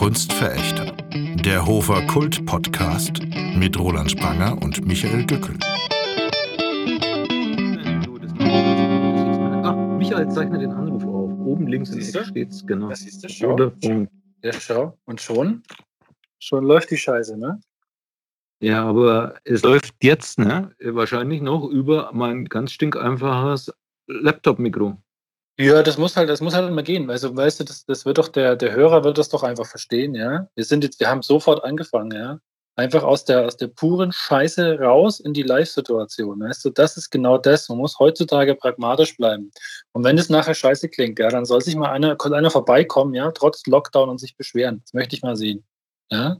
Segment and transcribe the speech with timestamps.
[0.00, 0.96] Kunstverächter.
[1.44, 3.20] Der Hofer Kult Podcast
[3.54, 5.58] mit Roland Spranger und Michael Gückel.
[9.62, 11.30] Ach, Michael zeichnet den Anruf auf.
[11.44, 12.88] Oben links in der steht's, genau.
[12.88, 13.28] Das ist der.
[13.28, 14.08] Vodafone.
[14.42, 14.98] Ja, schau.
[15.04, 15.62] Und schon?
[16.38, 17.60] Schon läuft die Scheiße, ne?
[18.62, 20.74] Ja, aber es läuft jetzt, ne?
[20.82, 23.70] Wahrscheinlich noch über mein ganz stinkeinfaches
[24.06, 24.96] Laptop-Mikro.
[25.60, 27.10] Ja, das muss halt, das muss halt immer gehen.
[27.10, 30.14] Also, weißt du, das, das wird doch der, der Hörer wird das doch einfach verstehen,
[30.14, 30.48] ja.
[30.54, 32.38] Wir sind jetzt, wir haben sofort angefangen, ja.
[32.76, 36.40] Einfach aus der, aus der puren Scheiße raus in die Live-Situation.
[36.40, 37.68] Weißt du, das ist genau das.
[37.68, 39.50] Man muss heutzutage pragmatisch bleiben.
[39.92, 43.12] Und wenn es nachher scheiße klingt, ja, dann soll sich mal einer, kann einer vorbeikommen,
[43.12, 44.80] ja, trotz Lockdown und sich beschweren.
[44.82, 45.62] Das möchte ich mal sehen.
[46.10, 46.38] Ja.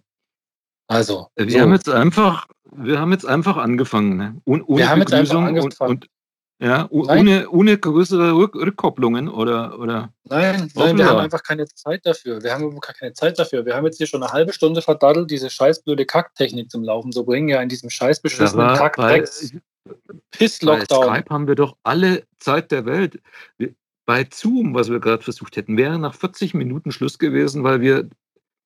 [0.89, 1.29] Also.
[1.37, 1.61] Wir so.
[1.61, 4.41] haben jetzt einfach, wir haben jetzt einfach angefangen, ne?
[4.45, 5.91] Und, ohne Wir haben jetzt einfach Begrüßung und, angefangen.
[5.91, 6.07] und
[6.61, 7.19] ja, Nein.
[7.19, 12.43] ohne, ohne größere Rück Rückkopplungen oder, oder Nein, nein, wir haben einfach keine Zeit dafür.
[12.43, 13.65] Wir haben überhaupt gar keine Zeit dafür.
[13.65, 17.25] Wir haben jetzt hier schon eine halbe Stunde verdaddelt, diese scheißblöde Kacktechnik zum Laufen zu
[17.25, 19.61] bringen, ja, in diesem scheiß beschissenen Aber kack bei, drecks bei
[20.33, 21.15] piss-Lockdown.
[21.15, 23.21] Skype haben wir doch alle Zeit der Welt.
[24.05, 28.11] Bei Zoom, was wir gerade versucht hätten, wäre nach 40 Minuten Schluss gewesen, weil wir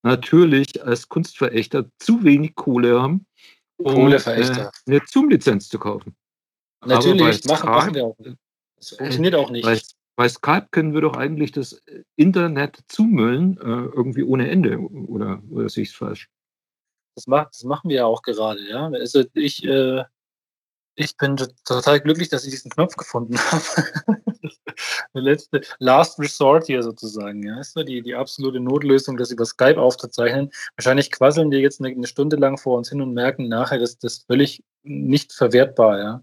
[0.03, 3.27] natürlich als Kunstverächter zu wenig Kohle haben,
[3.77, 4.73] um Kohleverächter.
[4.87, 6.17] äh, eine Zoom-Lizenz zu kaufen.
[6.87, 8.37] Natürlich, machen, machen Skype- wir auch nicht.
[8.77, 9.65] Das funktioniert auch nicht.
[9.65, 9.81] Bei,
[10.17, 11.83] bei Skype können wir doch eigentlich das
[12.17, 14.79] Internet zumüllen, äh, irgendwie ohne Ende.
[14.79, 16.29] Oder, oder sehe ich es falsch?
[17.17, 18.89] Das, macht, das machen wir ja auch gerade, ja.
[18.89, 20.05] Also ich, äh,
[20.97, 23.63] ich bin total glücklich, dass ich diesen Knopf gefunden habe.
[25.15, 27.61] Der letzte Last Resort hier sozusagen, ja.
[27.61, 30.51] Ist die, die absolute Notlösung, das über Skype aufzuzeichnen.
[30.77, 33.99] Wahrscheinlich quasseln wir jetzt eine, eine Stunde lang vor uns hin und merken nachher, dass
[33.99, 36.23] das völlig nicht verwertbar, ja.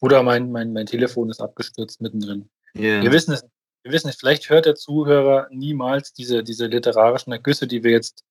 [0.00, 2.48] Oder mein, mein, mein Telefon ist abgestürzt mittendrin.
[2.74, 3.02] Ja.
[3.02, 3.44] Wir wissen es,
[3.82, 8.24] wir wissen es, vielleicht hört der Zuhörer niemals diese, diese literarischen Ergüsse, die wir jetzt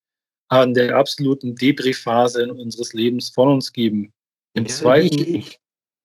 [0.50, 4.14] an der absoluten Debriefphase in unseres Lebens von uns geben.
[4.54, 5.60] Im Ja, zweiten, Ich, ich,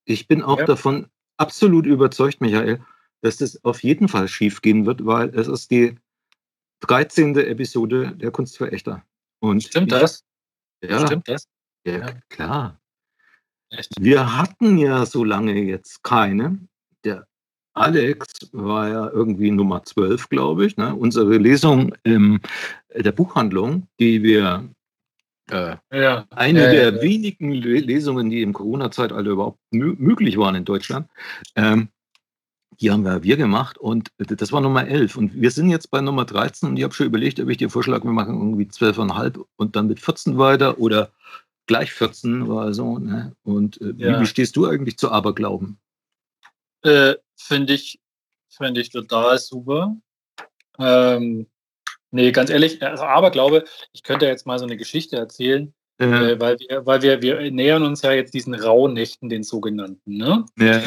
[0.07, 0.65] ich bin auch Ja.
[0.65, 2.81] davon absolut überzeugt, Michael,
[3.21, 5.95] dass das auf jeden Fall schief gehen wird, weil es ist die
[6.81, 7.37] 13.
[7.37, 9.05] Episode der Kunstverächter.
[9.41, 10.25] Und stimmt ich, das?
[10.83, 11.47] Ja, Stimmt das?
[11.85, 12.13] ja, Ja.
[12.31, 12.80] klar.
[13.71, 13.91] Echt?
[14.01, 16.59] Wir hatten ja so lange jetzt keine.
[17.05, 17.27] Der
[17.75, 20.77] Alex war ja irgendwie Nummer 12, glaube ich.
[20.77, 20.95] Ne?
[20.95, 22.41] Unsere Lesung in
[22.95, 24.69] der Buchhandlung, die wir
[25.51, 26.27] äh, Ja.
[26.31, 27.03] eine Ja, der ja.
[27.03, 31.09] wenigen Le- Lesungen, die im Corona-Zeitalter überhaupt mö möglich waren in Deutschland.
[31.55, 31.89] Ähm,
[32.81, 35.17] die haben wir, wir gemacht und das war Nummer 11.
[35.17, 37.69] Und wir sind jetzt bei Nummer 13 und ich habe schon überlegt, ob ich dir
[37.69, 41.11] vorschlage, wir machen irgendwie 12,5 und dann mit 14 weiter oder
[41.71, 42.99] gleich 14 oder so.
[42.99, 43.33] Ne?
[43.45, 44.19] Und äh, Ja.
[44.19, 45.79] wie, wie stehst du eigentlich zu Aberglauben?
[46.83, 48.01] Äh, Finde ich,
[48.49, 49.97] find ich total super.
[50.81, 51.47] Ähm,
[52.11, 56.41] nee, ganz ehrlich, also Aberglaube, ich könnte jetzt mal so eine Geschichte erzählen, Äh, äh,
[56.41, 60.45] weil, wir, weil wir, wir nähern uns ja jetzt diesen Rauhnächten, den sogenannten, ne?
[60.59, 60.81] ja,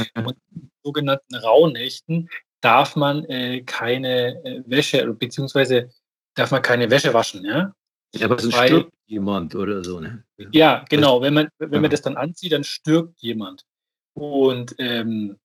[0.83, 2.29] sogenannten Rauhnächten
[2.61, 5.89] darf man äh, keine äh, Wäsche, beziehungsweise
[6.35, 7.73] darf man keine Wäsche waschen, ja?
[8.15, 9.99] Ja, aber sonst stirbt jemand oder so.
[9.99, 10.23] Ne?
[10.51, 11.21] Ja, genau.
[11.21, 13.65] Wenn man, wenn man das dann anzieht, dann stirbt jemand.
[14.13, 15.37] Und ähm,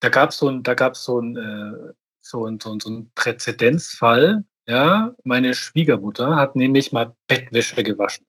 [0.00, 2.90] da gab es so ein, da gab's so ein, äh, so ein, so ein, so
[2.90, 4.44] ein Präzedenzfall.
[4.66, 8.26] Ja, meine Schwiegermutter hat nämlich mal Bettwäsche gewaschen.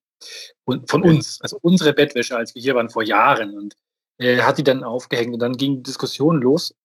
[0.65, 3.55] Und von uns, also unsere Bettwäsche, als wir hier waren vor Jahren.
[3.57, 3.75] Und
[4.17, 5.33] äh, hat die dann aufgehängt.
[5.33, 6.75] Und dann ging die Diskussion los.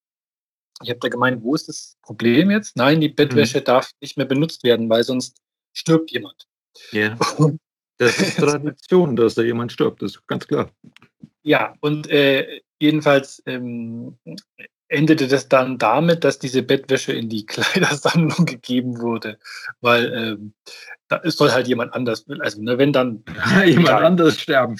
[0.82, 2.76] Ich habe da gemeint, wo ist das Problem jetzt?
[2.76, 5.36] Nein, die Bettwäsche darf nicht mehr benutzt werden, weil sonst
[5.74, 6.46] stirbt jemand.
[6.92, 7.16] Ja.
[8.00, 10.70] Das ist Tradition, dass da jemand stirbt, das ist ganz klar.
[11.42, 14.16] Ja, und äh, jedenfalls ähm,
[14.88, 19.38] endete das dann damit, dass diese Bettwäsche in die Kleidersammlung gegeben wurde,
[19.80, 20.54] weil ähm,
[21.08, 23.24] da es soll halt jemand anders, also ne, wenn dann,
[23.66, 24.04] jemand Egal.
[24.04, 24.76] anders sterben.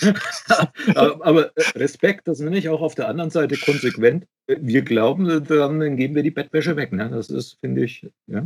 [0.95, 4.27] aber, aber Respekt, das nenne ich auch auf der anderen Seite konsequent.
[4.47, 6.93] Wir glauben, dann, geben wir die Bettwäsche weg.
[6.93, 7.11] Ne?
[7.11, 8.45] Das ist, finde ich, ja.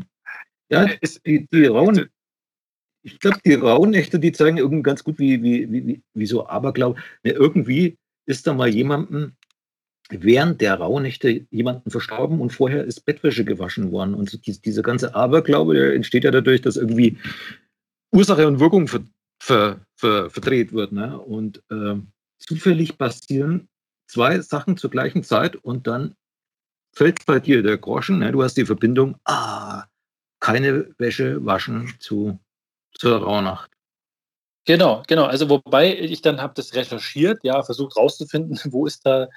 [0.71, 2.09] Ja, äh, ist, die, die rauen,
[3.05, 6.99] ich glaube, die Rauhnächte, die zeigen irgendwie ganz gut, wie, wie, wie, wie- so Aberglaube.
[7.23, 9.33] Ne, irgendwie ist da mal jemandem
[10.11, 14.15] während der Rauhnächte jemanden verstorben und vorher ist Bettwäsche gewaschen worden.
[14.15, 17.19] Und so dies, dieser ganze Aberglaube, der entsteht ja dadurch, dass irgendwie
[18.11, 19.05] Ursache und Wirkung ver,
[19.41, 20.93] ver, ver, verdreht wird.
[20.93, 21.19] Ne?
[21.19, 22.09] Und ähm,
[22.39, 23.69] zufällig passieren
[24.07, 26.15] zwei Sachen zur gleichen Zeit und dann
[26.95, 28.19] fällt bei dir der Groschen.
[28.21, 28.33] Ne?
[28.33, 29.85] Du hast die Verbindung, ah,
[30.41, 32.39] keine Wäsche waschen zu,
[32.95, 33.71] zur Rauhnacht.
[34.67, 35.25] genau, genau.
[35.25, 39.29] Also wobei ich dann habe das recherchiert, ja, versucht rauszufinden, wo ist da,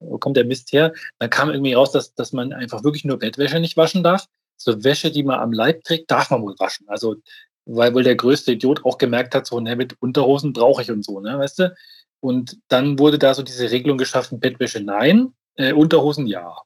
[0.00, 0.92] wo kommt der Mist her?
[1.18, 4.26] Dann kam irgendwie raus, dass, dass man einfach wirklich nur Bettwäsche nicht waschen darf.
[4.56, 6.88] So Wäsche, die man am Leib trägt, darf man wohl waschen.
[6.88, 7.16] Also
[7.64, 11.04] weil wohl der größte Idiot auch gemerkt hat, so, ne, mit Unterhosen brauche ich und
[11.04, 11.74] so, ne, weißt du?
[12.20, 16.56] Und dann wurde da so diese Regelung geschaffen, Bettwäsche nein, äh, Unterhosen ja.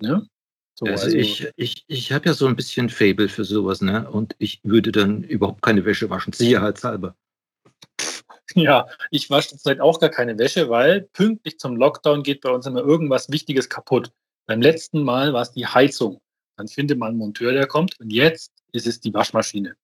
[0.00, 0.26] Ne?
[0.76, 4.10] So, also, also, ich, ich, ich habe ja so ein bisschen Fable für sowas, ne?
[4.10, 7.14] Und ich würde dann überhaupt keine Wäsche waschen, sicherheitshalber.
[8.54, 12.66] Ja, ich wasche zurzeit auch gar keine Wäsche, weil pünktlich zum Lockdown geht bei uns
[12.66, 14.12] immer irgendwas Wichtiges kaputt.
[14.46, 16.20] Beim letzten Mal war es die Heizung.
[16.56, 17.98] Dann findet man einen Monteur, der kommt.
[18.00, 19.76] Und jetzt ist es die Waschmaschine.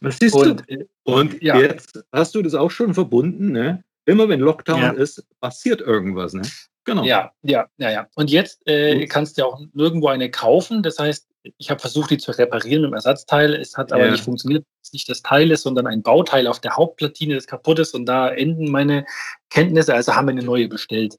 [0.00, 0.74] Was siehst und, du?
[0.74, 1.58] Äh, und ja.
[1.58, 3.82] jetzt hast du das auch schon verbunden, ne?
[4.06, 4.90] Immer wenn Lockdown ja.
[4.90, 6.42] ist, passiert irgendwas, ne?
[6.84, 7.04] Genau.
[7.04, 8.06] Ja, ja, ja, ja.
[8.14, 10.82] Und jetzt äh, kannst du ja auch nirgendwo eine kaufen.
[10.82, 11.26] Das heißt,
[11.58, 13.54] ich habe versucht, die zu reparieren mit dem Ersatzteil.
[13.54, 14.10] Es hat aber ja.
[14.10, 14.64] nicht funktioniert.
[14.82, 17.94] Es nicht das Teil ist, sondern ein Bauteil auf der Hauptplatine, das kaputt ist.
[17.94, 19.06] Und da enden meine
[19.50, 19.94] Kenntnisse.
[19.94, 21.18] Also haben wir eine neue bestellt.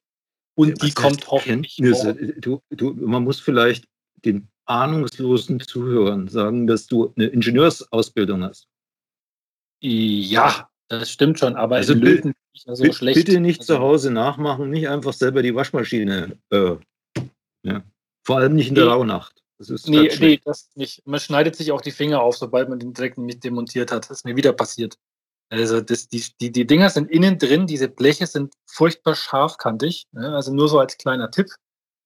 [0.56, 1.77] Und ja, die kommt hoffentlich.
[2.38, 3.85] Du, du, man muss vielleicht
[4.23, 8.67] den ahnungslosen Zuhörern sagen, dass du eine Ingenieursausbildung hast.
[9.81, 13.16] Ja, das stimmt schon, aber also also bitte, schlecht.
[13.18, 16.38] Bitte nicht also, zu Hause nachmachen, nicht einfach selber die Waschmaschine.
[16.52, 16.76] Äh,
[17.64, 17.84] ja.
[18.24, 19.44] Vor allem nicht in der nee, Rauhnacht.
[19.58, 21.06] Das ist nee, nee, das nicht.
[21.06, 24.10] Man schneidet sich auch die Finger auf, sobald man den direkt nicht demontiert hat.
[24.10, 24.98] Das ist mir wieder passiert.
[25.50, 30.08] Also das, die, die, die Dinger sind innen drin, diese Bleche sind furchtbar scharfkantig.
[30.12, 30.36] Ne?
[30.36, 31.48] Also nur so als kleiner Tipp,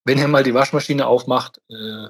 [0.06, 2.08] wenn ihr mal die Waschmaschine aufmacht, äh,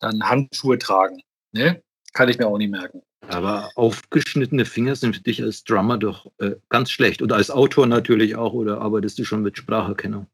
[0.00, 1.22] dann Handschuhe tragen.
[1.52, 1.82] Ne?
[2.12, 3.02] Kann ich mir auch nicht merken.
[3.28, 7.22] Aber aufgeschnittene Finger sind für dich als Drummer doch äh, ganz schlecht.
[7.22, 10.26] Und als Autor natürlich auch, oder arbeitest du schon mit Spracherkennung?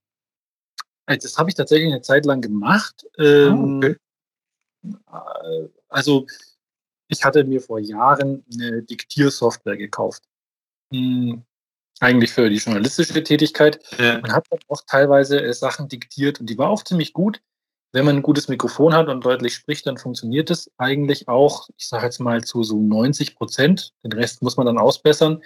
[1.07, 3.07] Äh, das habe ich tatsächlich eine Zeit lang gemacht.
[3.19, 3.97] Ähm,
[5.07, 5.65] ah, okay.
[5.65, 6.27] Äh, also
[7.09, 10.23] ich hatte mir vor Jahren eine Diktiersoftware gekauft.
[10.93, 11.43] Hm,
[12.01, 13.81] eigentlich für die journalistische Tätigkeit.
[13.99, 14.21] Ja.
[14.21, 17.41] Man hat auch teilweise äh, Sachen diktiert und die war auch ziemlich gut
[17.93, 21.87] wenn man ein gutes Mikrofon hat und deutlich spricht, dann funktioniert es eigentlich auch, ich
[21.87, 23.93] sage jetzt mal zu so 90 Prozent.
[24.05, 25.43] Den Rest muss man dann ausbessern.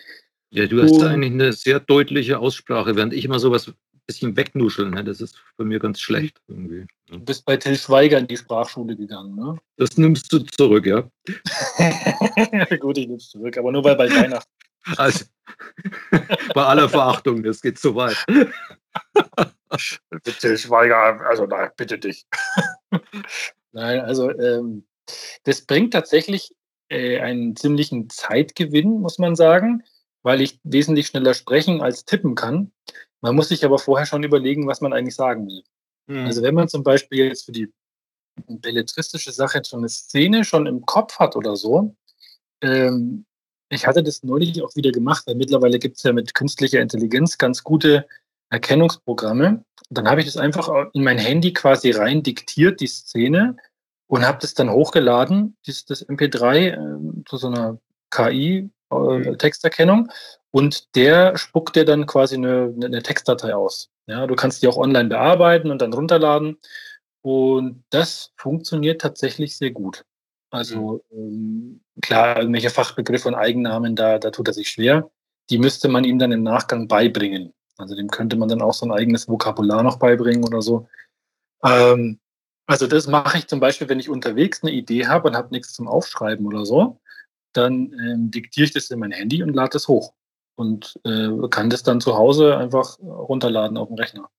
[0.50, 3.74] Ja, du hast und, eigentlich eine sehr deutliche Aussprache, während ich immer sowas ein
[4.06, 4.90] bisschen wegnuschel.
[4.90, 5.04] Ne?
[5.04, 6.86] Das ist bei mir ganz schlecht irgendwie.
[7.06, 9.56] Du bist bei Till Schweiger in die Sprachschule gegangen, ne?
[9.76, 11.08] Das nimmst du zurück, ja?
[12.80, 14.50] Gut, ich es zurück, aber nur weil bei Weihnachten.
[14.96, 15.24] Also,
[16.54, 18.16] bei aller Verachtung, das geht zu weit.
[20.24, 22.26] bitte, Schweiger, also nein, bitte dich.
[23.72, 24.86] nein, also ähm,
[25.44, 26.54] das bringt tatsächlich
[26.88, 29.82] äh, einen ziemlichen Zeitgewinn, muss man sagen,
[30.22, 32.72] weil ich wesentlich schneller sprechen als tippen kann.
[33.20, 35.62] Man muss sich aber vorher schon überlegen, was man eigentlich sagen will.
[36.06, 36.26] Mhm.
[36.26, 37.72] Also wenn man zum Beispiel jetzt für die
[38.46, 41.94] belletristische Sache schon eine Szene schon im Kopf hat oder so,
[42.62, 43.26] ähm,
[43.68, 47.38] ich hatte das neulich auch wieder gemacht, weil mittlerweile gibt es ja mit künstlicher Intelligenz
[47.38, 48.06] ganz gute
[48.52, 49.64] Erkennungsprogramme.
[49.90, 53.56] Dann habe ich das einfach in mein Handy quasi rein diktiert, die Szene,
[54.06, 57.78] und habe das dann hochgeladen, das, das MP3 äh, zu so einer
[58.10, 59.38] KI, äh, mhm.
[59.38, 60.10] Texterkennung.
[60.50, 63.88] Und der spuckt dir dann quasi eine, eine Textdatei aus.
[64.06, 66.58] Ja, du kannst die auch online bearbeiten und dann runterladen.
[67.22, 70.04] Und das funktioniert tatsächlich sehr gut.
[70.50, 71.18] Also mhm.
[71.18, 75.10] ähm, klar, irgendwelche Fachbegriffe und Eigennamen, da, da tut er sich schwer.
[75.48, 77.54] Die müsste man ihm dann im Nachgang beibringen.
[77.82, 80.88] Also dem könnte man dann auch so ein eigenes Vokabular noch beibringen oder so.
[81.64, 82.18] Ähm,
[82.66, 85.74] also das mache ich zum Beispiel, wenn ich unterwegs eine Idee habe und habe nichts
[85.74, 87.00] zum Aufschreiben oder so,
[87.52, 90.14] dann ähm, diktiere ich das in mein Handy und lade es hoch
[90.56, 94.30] und äh, kann das dann zu Hause einfach runterladen auf dem Rechner.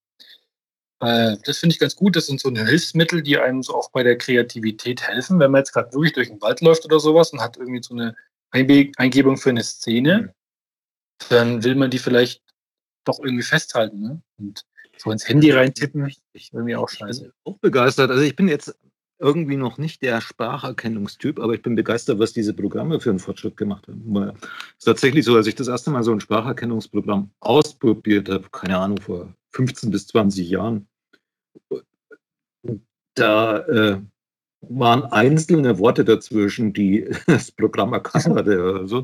[1.04, 2.16] Äh, das finde ich ganz gut.
[2.16, 5.40] Das sind so Hilfsmittel, die einem so auch bei der Kreativität helfen.
[5.40, 7.94] Wenn man jetzt gerade wirklich durch den Wald läuft oder sowas und hat irgendwie so
[7.94, 8.16] eine
[8.52, 10.30] Eingebung für eine Szene, mhm.
[11.30, 12.43] dann will man die vielleicht
[13.04, 14.00] doch irgendwie festhalten.
[14.00, 14.22] Ne?
[14.38, 14.66] Und
[14.98, 17.26] so ins Handy reintippen, ich irgendwie auch scheiße.
[17.26, 18.12] Ich bin auch begeistert.
[18.12, 18.76] Also ich bin jetzt
[19.20, 23.58] irgendwie noch nicht der Spracherkennungstyp, aber ich bin begeistert, was diese Programme für einen Fortschritt
[23.58, 24.04] gemacht haben.
[24.06, 28.50] Weil es ist tatsächlich so, als ich das erste Mal so ein Spracherkennungsprogramm ausprobiert habe,
[28.52, 30.88] keine Ahnung, vor 15 bis 20 Jahren,
[33.16, 34.02] da äh,
[34.70, 38.98] waren einzelne Worte dazwischen, die das Programm erkannt hatte oder so.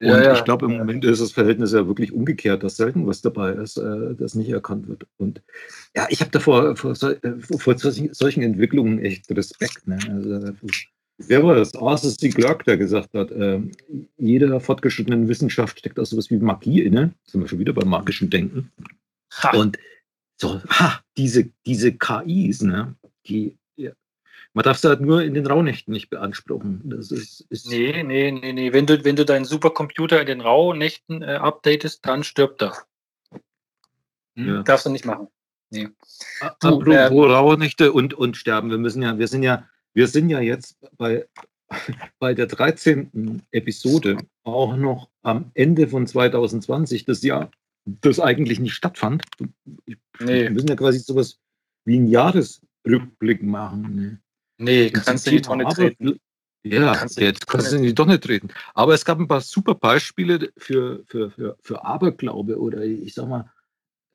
[0.00, 0.34] Und ja, ja.
[0.34, 3.76] ich glaube, im Moment ist das Verhältnis ja wirklich umgekehrt, dass selten was dabei ist,
[3.76, 5.06] äh, das nicht erkannt wird.
[5.16, 5.42] Und
[5.96, 7.14] ja, ich habe davor vor, vor,
[7.58, 9.86] vor, solchen Entwicklungen echt Respekt.
[9.86, 9.98] Ne?
[10.08, 10.52] Also,
[11.18, 11.74] wer war das?
[11.74, 12.30] Arthur C.
[12.30, 13.60] Clarke, der gesagt hat, äh,
[14.18, 17.14] jeder fortgeschrittenen Wissenschaft steckt auch sowas wie Magie inne.
[17.24, 18.70] Sind wir schon wieder beim magischen Denken.
[19.42, 19.56] Ha.
[19.56, 19.78] Und
[20.40, 22.96] so, ha, diese, diese KIs, ne,
[23.26, 23.56] die
[24.54, 26.82] man darf es halt nur in den Rauhnächten nicht beanspruchen.
[26.84, 28.72] Das ist, ist nee, nee, nee, nee.
[28.72, 32.76] Wenn du, wenn du deinen Supercomputer in den Rauhnächten äh, updatest, dann stirbt er.
[34.36, 34.48] Hm?
[34.48, 34.62] Ja.
[34.62, 35.28] Darfst du nicht machen.
[35.70, 35.88] Nee.
[36.60, 38.70] Du, Apropos äh, Rauhnächte und, und Sterben.
[38.70, 41.26] Wir müssen ja, wir sind ja, wir sind ja jetzt bei
[42.18, 43.42] bei der 13.
[43.50, 47.50] Episode auch noch am Ende von 2020, das Jahr,
[47.84, 49.24] das eigentlich nicht stattfand.
[49.86, 49.96] Nee.
[50.18, 51.38] Wir müssen ja quasi sowas
[51.84, 54.21] wie einen Jahresrückblick machen.
[54.62, 54.70] Ne?
[54.70, 56.18] Nee, kannst du in die Tonne treten.
[56.64, 58.48] Ja, Kannst du- jetzt kannst du in die Tonne treten.
[58.74, 63.28] Aber es gab ein paar super Beispiele für, für, für, für Aberglaube oder ich sag
[63.28, 63.50] mal,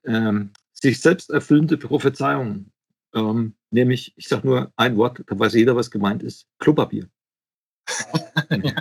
[0.06, 2.72] ähm, sich selbst erfüllende Prophezeiungen.
[3.14, 7.10] Ähm, nämlich, ich sag nur ein Wort, da weiß jeder, was gemeint ist: Klopapier.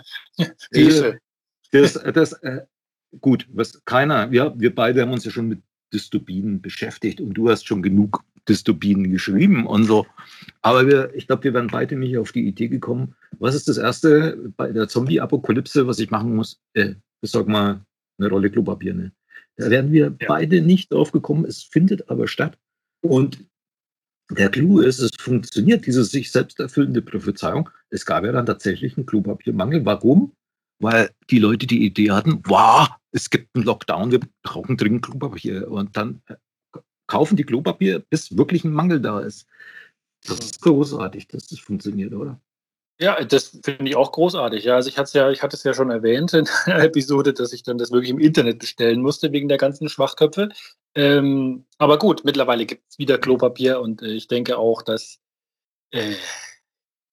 [0.73, 1.18] Hefe.
[1.73, 2.66] Das, das, äh,
[3.20, 7.49] gut, was keiner, ja, wir beide haben uns ja schon mit Dystopien beschäftigt und du
[7.50, 10.06] hast schon genug Dystopien geschrieben und so.
[10.62, 13.14] Aber wir, ich glaube, wir wären beide nicht auf die Idee gekommen.
[13.38, 16.60] Was ist das Erste bei der Zombie-Apokalypse, was ich machen muss?
[16.74, 17.80] Äh, ich sag mal,
[18.18, 18.94] eine Rolle Klopapier.
[18.94, 19.12] Ne?
[19.56, 20.28] Da wären wir Ja.
[20.28, 21.44] beide nicht drauf gekommen.
[21.44, 22.58] Es findet aber statt.
[23.02, 23.44] Und
[24.30, 27.70] der Clou ist, es funktioniert, diese sich selbst erfüllende Prophezeiung.
[27.90, 29.84] Es gab ja dann tatsächlich einen Klopapiermangel.
[29.84, 30.32] Warum?
[30.80, 35.70] Weil die Leute die Idee hatten, wow, es gibt einen Lockdown, wir brauchen dringend Klopapier.
[35.70, 36.20] Und dann
[37.06, 39.46] kaufen die Klopapier, bis wirklich ein Mangel da ist.
[40.26, 42.40] Das ist großartig, dass das funktioniert, oder?
[42.98, 44.64] Ja, das finde ich auch großartig.
[44.64, 47.34] Ja, also ich hatte es ja, ich hatte es ja schon erwähnt in einer Episode,
[47.34, 50.48] dass ich dann das wirklich im Internet bestellen musste wegen der ganzen Schwachköpfe.
[50.94, 55.18] Ähm, aber gut, mittlerweile gibt es wieder Klopapier und äh, ich denke auch, dass
[55.90, 56.14] äh,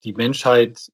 [0.06, 0.90] die Menschheit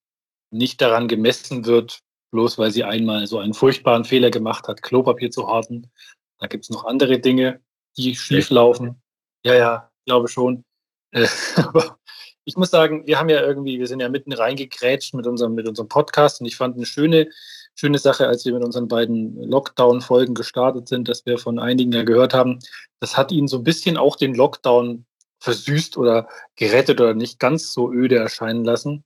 [0.52, 2.02] nicht daran gemessen wird,
[2.32, 5.92] bloß weil sie einmal so einen furchtbaren Fehler gemacht hat, Klopapier zu horten.
[6.40, 7.62] Da gibt es noch andere Dinge,
[8.04, 9.02] die schief laufen.
[9.44, 10.64] Ja, ja, glaube schon.
[11.12, 11.98] Äh, aber
[12.46, 15.68] ich muss sagen, wir haben ja irgendwie, wir sind ja mitten reingekrätscht mit unserem, mit
[15.68, 17.30] unserem Podcast und ich fand eine schöne,
[17.76, 22.04] schöne Sache, als wir mit unseren beiden Lockdown-Folgen gestartet sind, dass wir von einigen ja
[22.04, 22.60] gehört haben,
[23.00, 25.06] das hat ihnen so ein bisschen auch den Lockdown
[25.42, 29.04] versüßt oder gerettet oder nicht ganz so öde erscheinen lassen.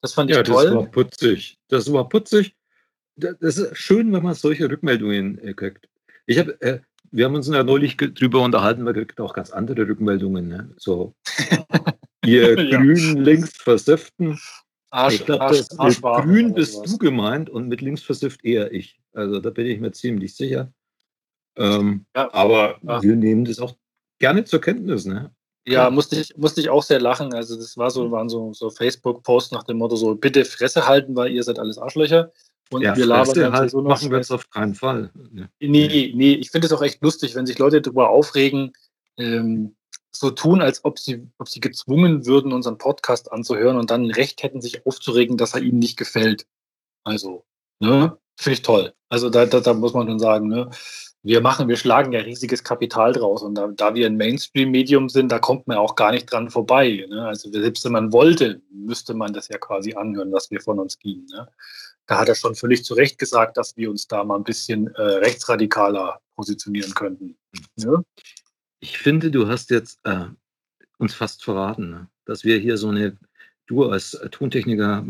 [0.00, 0.66] Das fand ich Ja, toll.
[0.66, 1.58] das war putzig.
[1.68, 2.54] Das war putzig.
[3.16, 5.88] Da- Das ist schön, wenn man solche Rückmeldungen äh, kriegt.
[6.26, 6.80] Ich habe, äh,
[7.10, 10.48] wir haben uns ja neulich drüber unterhalten, man kriegt auch ganz andere Rückmeldungen.
[10.48, 10.70] Ne?
[10.76, 11.14] So,
[12.24, 12.78] ihr Ja.
[12.78, 14.38] grün links versüften.
[14.90, 19.00] Arsch, ich glaube, Arsch, mit grün bist du gemeint und mit links versifft eher ich.
[19.12, 20.72] Also da bin ich mir ziemlich sicher.
[21.56, 22.32] Ähm, Ja.
[22.32, 23.02] aber Ja.
[23.02, 23.74] wir nehmen das auch
[24.18, 25.04] gerne zur Kenntnis.
[25.04, 25.32] Ne?
[25.66, 27.32] Ja, musste ich, musste ich auch sehr lachen.
[27.32, 31.16] Also das war so, waren so, so Facebook-Posts nach dem Motto so, bitte Fresse halten,
[31.16, 32.32] weil ihr seid alles Arschlöcher.
[32.74, 35.10] Und Ja, wir labern dann halt, so noch machen wir es auf keinen Fall.
[35.30, 35.48] Ne?
[35.60, 38.72] Nee, nee, ich finde es auch echt lustig, wenn sich Leute darüber aufregen,
[39.16, 39.74] ähm,
[40.10, 44.42] so tun, als ob sie, ob sie gezwungen würden, unseren Podcast anzuhören und dann Recht
[44.42, 46.46] hätten, sich aufzuregen, dass er ihnen nicht gefällt.
[47.04, 47.44] Also,
[47.80, 48.94] ne, finde ich toll.
[49.08, 50.70] Also da, da, da muss man schon sagen, ne,
[51.24, 55.32] wir machen, wir schlagen ja riesiges Kapital draus und da, da wir ein Mainstream-Medium sind,
[55.32, 57.06] da kommt man auch gar nicht dran vorbei.
[57.08, 57.26] Ne?
[57.26, 60.98] Also selbst wenn man wollte, müsste man das ja quasi anhören, was wir von uns
[60.98, 61.26] geben.
[61.32, 61.48] Ne?
[62.06, 64.88] Da hat er schon völlig zu Recht gesagt, dass wir uns da mal ein bisschen
[64.94, 67.36] äh, rechtsradikaler positionieren könnten.
[67.76, 68.04] Ne?
[68.80, 70.26] Ich finde, du hast jetzt äh,
[70.98, 72.08] uns fast verraten, ne?
[72.26, 73.16] dass wir hier so eine,
[73.66, 75.04] du als Tontechniker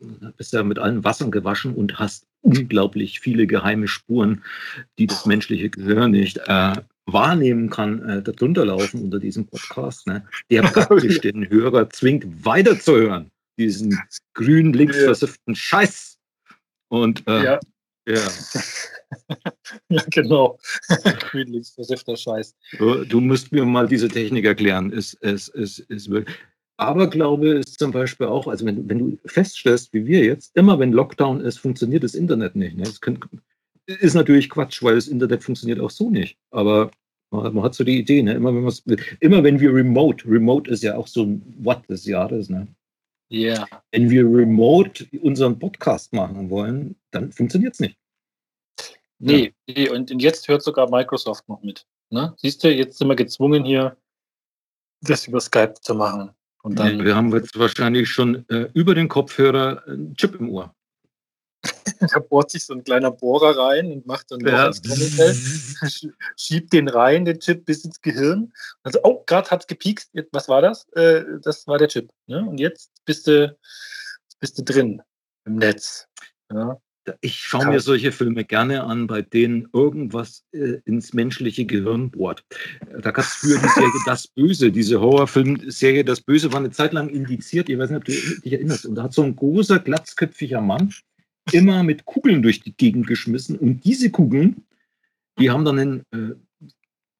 [0.00, 0.04] äh,
[0.36, 4.42] bist ja mit allen Wassern gewaschen und hast unglaublich viele geheime Spuren,
[4.98, 6.74] die das menschliche Gehirn nicht äh,
[7.06, 10.26] wahrnehmen kann, äh, darunter laufen unter diesem Podcast, ne?
[10.50, 13.98] der praktisch den Hörer zwingt, weiterzuhören, diesen
[14.34, 15.04] grün links Ja.
[15.04, 16.13] versifften Scheiß.
[16.94, 17.60] Und äh, Ja.
[18.06, 18.28] ja.
[19.88, 20.58] ja, genau.
[21.30, 22.54] Grünlinks versiffter Scheiß.
[22.78, 24.92] Du, du musst mir mal diese Technik erklären.
[24.92, 26.36] Es, es, es, es wirklich.
[26.76, 30.92] Aberglaube ist zum Beispiel auch, also wenn, wenn du feststellst, wie wir jetzt, immer wenn
[30.92, 32.76] Lockdown ist, funktioniert das Internet nicht.
[32.76, 32.84] Ne?
[32.84, 33.18] Das kann,
[33.86, 36.36] ist natürlich Quatsch, weil das Internet funktioniert auch so nicht.
[36.50, 36.90] Aber
[37.30, 38.34] man, man hat so die Idee, ne?
[38.34, 42.48] immer, wenn immer wenn wir remote, remote ist ja auch so ein Wort des Jahres,
[42.48, 42.68] ne?
[43.34, 43.66] Ja.
[43.90, 47.98] wenn wir remote unseren Podcast machen wollen, dann funktioniert es nicht.
[49.18, 51.86] Nee, nee, und, jetzt hört sogar Microsoft noch mit.
[52.10, 52.34] Ne?
[52.36, 53.96] Siehst du, jetzt sind wir gezwungen, hier
[55.00, 56.30] das über Skype zu machen.
[56.62, 60.74] Und dann wir haben jetzt wahrscheinlich schon äh, über den Kopfhörer einen Chip im Ohr.
[62.12, 64.66] da bohrt sich so ein kleiner Bohrer rein und macht dann Ja.
[64.68, 68.52] ins Trommelfell, sch- schiebt den rein, den Chip bis ins Gehirn.
[68.82, 70.10] Also, oh, gerade hat's gepiekst.
[70.12, 70.86] Jetzt, was war das?
[70.92, 72.10] Äh, das war der Chip.
[72.26, 72.44] Ne?
[72.46, 73.56] Und jetzt bist du,
[74.40, 75.02] bist du drin
[75.46, 76.06] im Netz.
[76.52, 76.78] Ja?
[77.20, 82.42] Ich schaue mir solche Filme gerne an, bei denen irgendwas äh, ins menschliche Gehirn bohrt.
[83.02, 86.94] Da gab es früher die Serie Das Böse, diese Horrorfilmserie Das Böse war eine Zeit
[86.94, 88.86] lang indiziert, ich weiß nicht, ob du dich erinnerst.
[88.86, 90.94] Und da hat so ein großer, glatzköpfiger Mann
[91.52, 93.58] immer mit Kugeln durch die Gegend geschmissen.
[93.58, 94.64] Und diese Kugeln,
[95.38, 96.34] die haben dann einen, äh,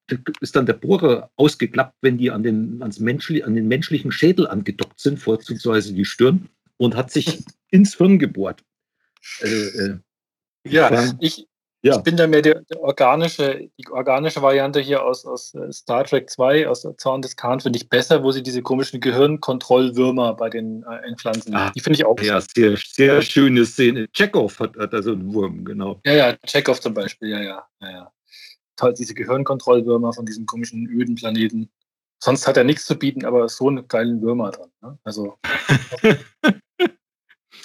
[0.07, 4.13] da ist dann der Bohrer ausgeklappt, wenn die an den, ans menschli an den menschlichen
[4.13, 8.63] Schädel angedockt sind, vorzugsweise die Stirn, und hat sich ins Hirn gebohrt.
[9.41, 9.99] Also, äh,
[10.67, 11.47] ja, ich,
[11.85, 11.97] ja.
[11.97, 16.05] Ich bin da mehr der, der, organische, die organische Variante hier aus, aus äh, Star
[16.05, 20.49] Trek 2, aus Zorn des Khan, finde ich besser, wo sie diese komischen Gehirnkontrollwürmer bei
[20.49, 21.55] den äh, Entpflanzen.
[21.55, 22.19] Ah, die finde ich auch.
[22.21, 24.09] Ja, sehr, sehr schöne Szene.
[24.13, 26.01] Chekhov hat, hat also einen Wurm, genau.
[26.07, 27.67] Ja, ja, Chekhov zum Beispiel, ja, ja.
[27.81, 28.13] ja, ja.
[28.77, 31.71] Toll, diese Gehirnkontrollwürmer von diesem komischen öden Planeten.
[32.19, 34.71] Sonst hat er nichts zu bieten, aber so einen geilen Würmer dran.
[34.81, 34.99] Ne?
[35.05, 35.39] Also.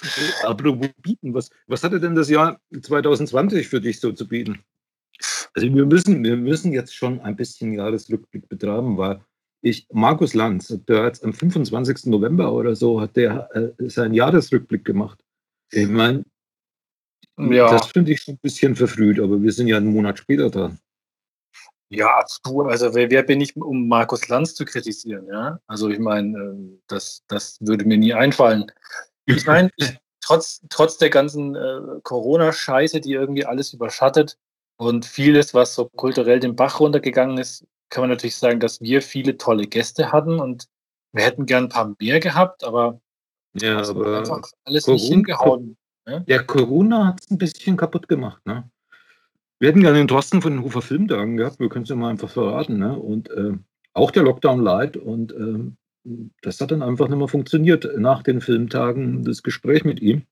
[0.44, 4.64] Apropos bieten, was, was hatte denn das Jahr 2020 für dich so zu bieten?
[5.54, 9.20] Also wir müssen, wir müssen jetzt schon ein bisschen Jahresrückblick betreiben, weil
[9.62, 12.06] ich, Markus Lanz, der hat am 25.
[12.06, 15.22] November oder so, hat der äh, seinen Jahresrückblick gemacht.
[15.70, 16.24] Ich meine,
[17.36, 17.70] ja.
[17.70, 20.78] das finde ich schon ein bisschen verfrüht, aber wir sind ja einen Monat später dran.
[21.92, 25.58] Ja, du, also wer, wer, bin ich, um Markus Lanz zu kritisieren, ja?
[25.66, 28.70] Also ich meine, äh, das, das würde mir nie einfallen.
[29.36, 29.70] Ich meine,
[30.20, 34.38] trotz, trotz der ganzen äh, Corona-Scheiße, die irgendwie alles überschattet
[34.76, 39.02] und vieles, was so kulturell den Bach runtergegangen ist, kann man natürlich sagen, dass wir
[39.02, 40.68] viele tolle Gäste hatten und
[41.12, 43.00] wir hätten gern ein paar mehr gehabt, aber,
[43.54, 45.76] ja, aber einfach alles Corona, nicht hingehauen.
[46.06, 46.24] Ne?
[46.28, 48.44] Ja, Corona hat es ein bisschen kaputt gemacht.
[48.46, 48.70] Ne?
[49.58, 52.10] Wir hätten gerne den Drosten von den Hofer Filmtagen gehabt, wir können es ja mal
[52.10, 52.78] einfach verraten.
[52.78, 52.96] Ne?
[52.96, 53.52] Und äh,
[53.92, 55.72] auch der Lockdown Light und äh,
[56.42, 60.22] das hat dann einfach nicht mehr funktioniert nach den Filmtagen, das Gespräch mit ihm.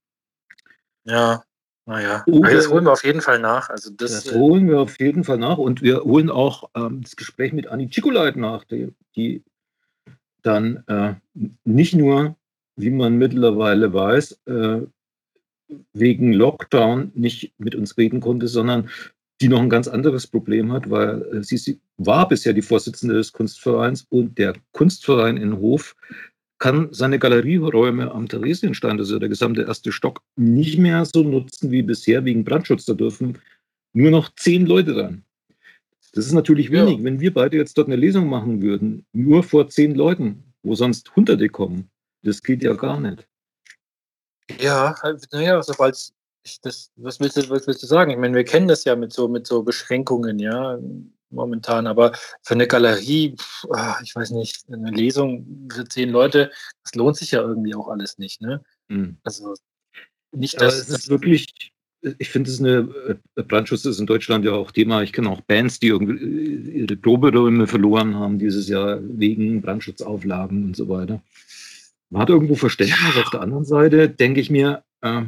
[1.05, 1.43] Ja,
[1.87, 2.25] naja.
[2.27, 3.71] Aber das holen wir auf jeden Fall nach.
[3.71, 7.17] Also das, das holen wir auf jeden Fall nach und wir holen auch ähm, das
[7.17, 9.43] Gespräch mit Anni Chikolait nach, die, die
[10.43, 11.15] dann äh,
[11.65, 12.37] nicht nur,
[12.77, 14.81] wie man mittlerweile weiß, äh,
[15.93, 18.91] wegen Lockdown nicht mit uns reden konnte, sondern
[19.41, 23.15] die noch ein ganz anderes Problem hat, weil äh, sie, sie war bisher die Vorsitzende
[23.15, 25.95] des Kunstvereins und der Kunstverein in Hof
[26.59, 31.83] kann seine Galerieräume am Theresienstein, also der gesamte erste Stock, nicht mehr so nutzen wie
[31.83, 32.85] bisher wegen Brandschutz.
[32.85, 33.39] Da dürfen
[33.93, 35.23] nur noch zehn Leute rein.
[36.15, 36.99] Das ist natürlich wenig.
[36.99, 37.05] Ja.
[37.05, 41.15] Wenn wir beide jetzt dort eine Lesung machen würden, nur vor zehn Leuten, wo sonst
[41.15, 41.91] Hunderte kommen,
[42.23, 43.29] das geht ja gar nicht.
[44.61, 44.97] Ja,
[45.31, 46.13] naja, sobald es
[46.63, 48.11] das, was willst du, was willst du sagen?
[48.11, 50.79] Ich meine, wir kennen das ja mit so, mit so Beschränkungen, ja,
[51.31, 53.37] momentan, aber für eine Galerie,
[53.71, 56.51] ah, ich weiß nicht, eine Lesung für zehn Leute,
[56.83, 58.63] das lohnt sich ja irgendwie auch alles nicht, ne?
[58.89, 59.19] Mhm.
[59.23, 59.55] Also
[60.33, 60.79] nicht, dass.
[60.79, 61.73] es ist wirklich,
[62.19, 65.03] ich finde, es eine äh, Brandschutz ist in Deutschland ja auch Thema.
[65.03, 70.65] Ich kenne auch Bands, die irgendwie äh, ihre Proberäume verloren haben dieses Jahr wegen Brandschutzauflagen
[70.65, 71.23] und so weiter.
[72.11, 73.15] Man hat irgendwo Verständnis.
[73.15, 73.23] Ja.
[73.23, 75.23] Auf der anderen Seite denke ich mir, äh,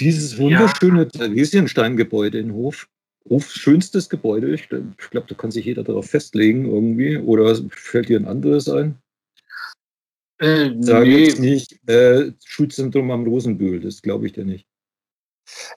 [0.00, 1.08] dieses wunderschöne ja.
[1.08, 2.88] Theresienstein-Gebäude in Hof,
[3.28, 4.54] Hofs schönstes Gebäude.
[4.54, 7.18] Ich, ich glaube, da kann sich jeder darauf festlegen irgendwie.
[7.18, 8.98] Oder fällt dir ein anderes ein?
[10.38, 11.24] Äh, Sag nee.
[11.24, 14.66] jetzt nicht äh, Schulzentrum am Rosenbühl, das glaube ich dir nicht.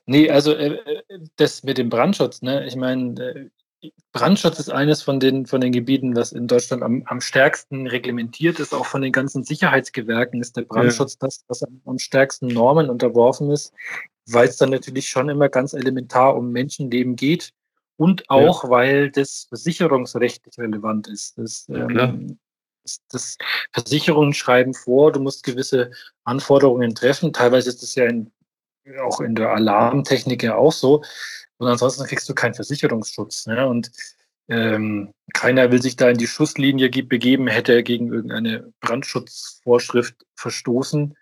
[0.05, 2.67] Nee, also äh, äh, das mit dem Brandschutz, ne?
[2.67, 3.49] Ich meine,
[3.81, 7.87] äh, Brandschutz ist eines von den, von den Gebieten, was in Deutschland am, am stärksten
[7.87, 8.73] reglementiert ist.
[8.73, 11.27] Auch von den ganzen Sicherheitsgewerken ist der Brandschutz ja.
[11.27, 13.73] das, was am, am, stärksten Normen unterworfen ist,
[14.27, 17.51] weil es dann natürlich schon immer ganz elementar um Menschenleben geht
[17.97, 18.69] und auch, ja.
[18.69, 21.37] weil das versicherungsrechtlich relevant ist.
[21.37, 22.39] Das, ähm,
[22.83, 23.37] das, das
[23.73, 25.91] Versicherungen schreiben vor, du musst gewisse
[26.23, 27.33] Anforderungen treffen.
[27.33, 28.31] Teilweise ist es ja in,
[29.03, 31.03] auch in der Alarmtechnik ja auch so
[31.61, 33.45] und ansonsten kriegst du keinen Versicherungsschutz.
[33.45, 33.67] Ne?
[33.67, 33.91] Und
[34.47, 41.15] ähm, keiner will sich da in die Schusslinie begeben, hätte er gegen irgendeine Brandschutzvorschrift verstoßen.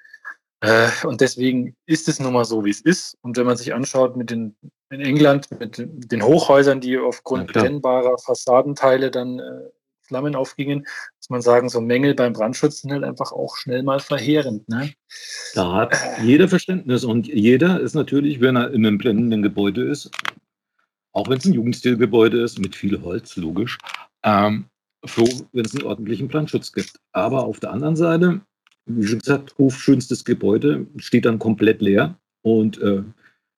[0.62, 3.18] Äh, und deswegen ist es nun mal so, wie es ist.
[3.22, 4.56] Und wenn man sich anschaut mit den
[4.92, 9.70] in England mit den Hochhäusern, die aufgrund ja, brennbarer Fassadenteile dann äh,
[10.02, 14.00] Flammen aufgingen, muss man sagen, so Mängel beim Brandschutz sind halt einfach auch schnell mal
[14.00, 14.68] verheerend.
[14.68, 14.92] Ne?
[15.54, 20.10] Da hat jeder Verständnis und jeder ist natürlich, wenn er in einem brennenden Gebäude ist,
[21.14, 23.78] auch wenn es ein Jugendstilgebäude ist, mit viel Holz, logisch,
[24.24, 24.66] ähm,
[25.06, 27.00] froh, wenn es einen ordentlichen Brandschutz gibt.
[27.12, 28.42] Aber auf der anderen Seite,
[28.90, 33.04] wie schon gesagt, hofschönstes Gebäude steht dann komplett leer und äh,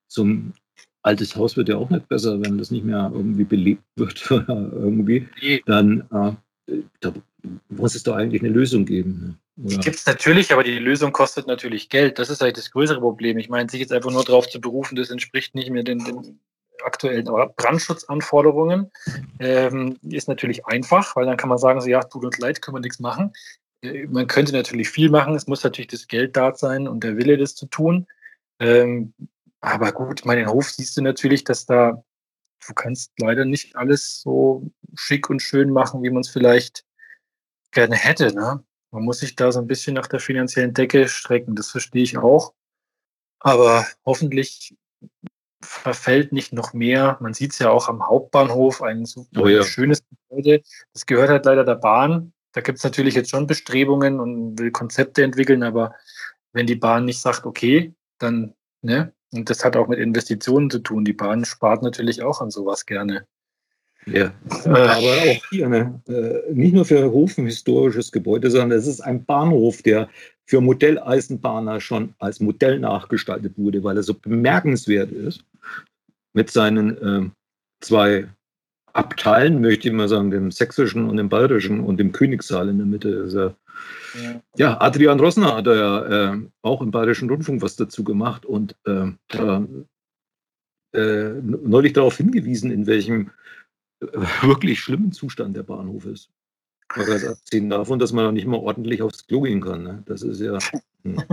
[0.07, 0.53] zum
[1.01, 5.27] altes Haus wird ja auch nicht besser, wenn das nicht mehr irgendwie belebt wird irgendwie.
[5.65, 7.13] Dann äh, da
[7.69, 9.39] muss es doch eigentlich eine Lösung geben.
[9.55, 9.69] Ne?
[9.69, 12.19] Die gibt es natürlich, aber die Lösung kostet natürlich Geld.
[12.19, 13.37] Das ist eigentlich das größere Problem.
[13.37, 16.39] Ich meine, sich jetzt einfach nur darauf zu berufen, das entspricht nicht mehr den, den
[16.83, 18.91] aktuellen Brandschutzanforderungen,
[19.39, 22.77] ähm, ist natürlich einfach, weil dann kann man sagen, so, ja, tut uns leid, können
[22.77, 23.33] wir nichts machen.
[23.83, 27.37] Man könnte natürlich viel machen, es muss natürlich das Geld da sein und der Wille,
[27.37, 28.07] das zu tun.
[28.59, 29.13] Ähm,
[29.59, 32.03] aber gut, meinen Hof siehst du natürlich, dass da,
[32.67, 36.85] du kannst leider nicht alles so schick und schön machen, wie man es vielleicht
[37.71, 38.33] gerne hätte.
[38.35, 38.63] Ne?
[38.91, 42.17] Man muss sich da so ein bisschen nach der finanziellen Decke strecken, das verstehe ich
[42.17, 42.53] auch.
[43.39, 44.75] Aber hoffentlich
[45.63, 47.17] verfällt nicht noch mehr.
[47.21, 49.63] Man sieht es ja auch am Hauptbahnhof, ein so Oh ja.
[49.63, 50.61] schönes Gebäude.
[50.93, 52.33] Das gehört halt leider der Bahn.
[52.53, 55.95] Da gibt es natürlich jetzt schon Bestrebungen und will Konzepte entwickeln, aber
[56.53, 59.13] wenn die Bahn nicht sagt, okay, dann, ne?
[59.33, 61.05] Und das hat auch mit Investitionen zu tun.
[61.05, 63.25] Die Bahn spart natürlich auch an sowas gerne.
[64.05, 64.33] Ja.
[64.65, 68.87] Äh, Aber auch hier, ne, äh, nicht nur für Hof ein historisches Gebäude, sondern es
[68.87, 70.09] ist ein Bahnhof, der
[70.45, 75.45] für Modelleisenbahner schon als Modell nachgestaltet wurde, weil er so bemerkenswert ist.
[76.33, 77.31] Mit seinen ähm,
[77.81, 78.27] zwei
[78.93, 82.87] Abteilen, möchte ich mal sagen, dem sächsischen und dem bayerischen und dem Königssaal in der
[82.87, 83.09] Mitte.
[83.09, 83.55] Ist er,
[84.21, 84.41] ja.
[84.57, 88.75] ja, Adrian Rossner hat da ja äh, auch im Bayerischen Rundfunk was dazu gemacht und
[88.85, 89.11] äh,
[90.93, 93.31] äh, neulich darauf hingewiesen, in welchem
[94.01, 94.07] äh,
[94.41, 96.29] wirklich schlimmen Zustand der Bahnhof ist.
[96.95, 99.83] Man ganz abziehen davon, dass man noch nicht mal ordentlich aufs Klo gehen kann.
[99.83, 100.03] Ne?
[100.05, 100.57] Das ist ja.
[101.03, 101.23] Hm.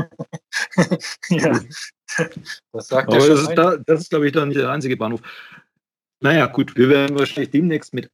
[1.31, 1.61] ja.
[2.73, 5.21] Das sagt Aber das ist, da, das ist, glaube ich, dann nicht der einzige Bahnhof.
[6.21, 8.11] Naja, gut, wir werden wahrscheinlich demnächst mit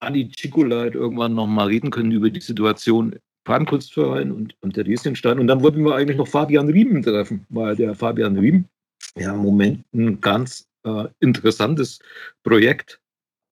[0.00, 5.38] Andi Cicolait irgendwann nochmal reden können über die Situation Bahnkunstverein und, und der Riesenstein.
[5.38, 8.68] Und dann wollten wir eigentlich noch Fabian Riemen treffen, weil der Fabian Riemen
[9.16, 11.98] ja im Moment ein ganz äh, interessantes
[12.44, 13.00] Projekt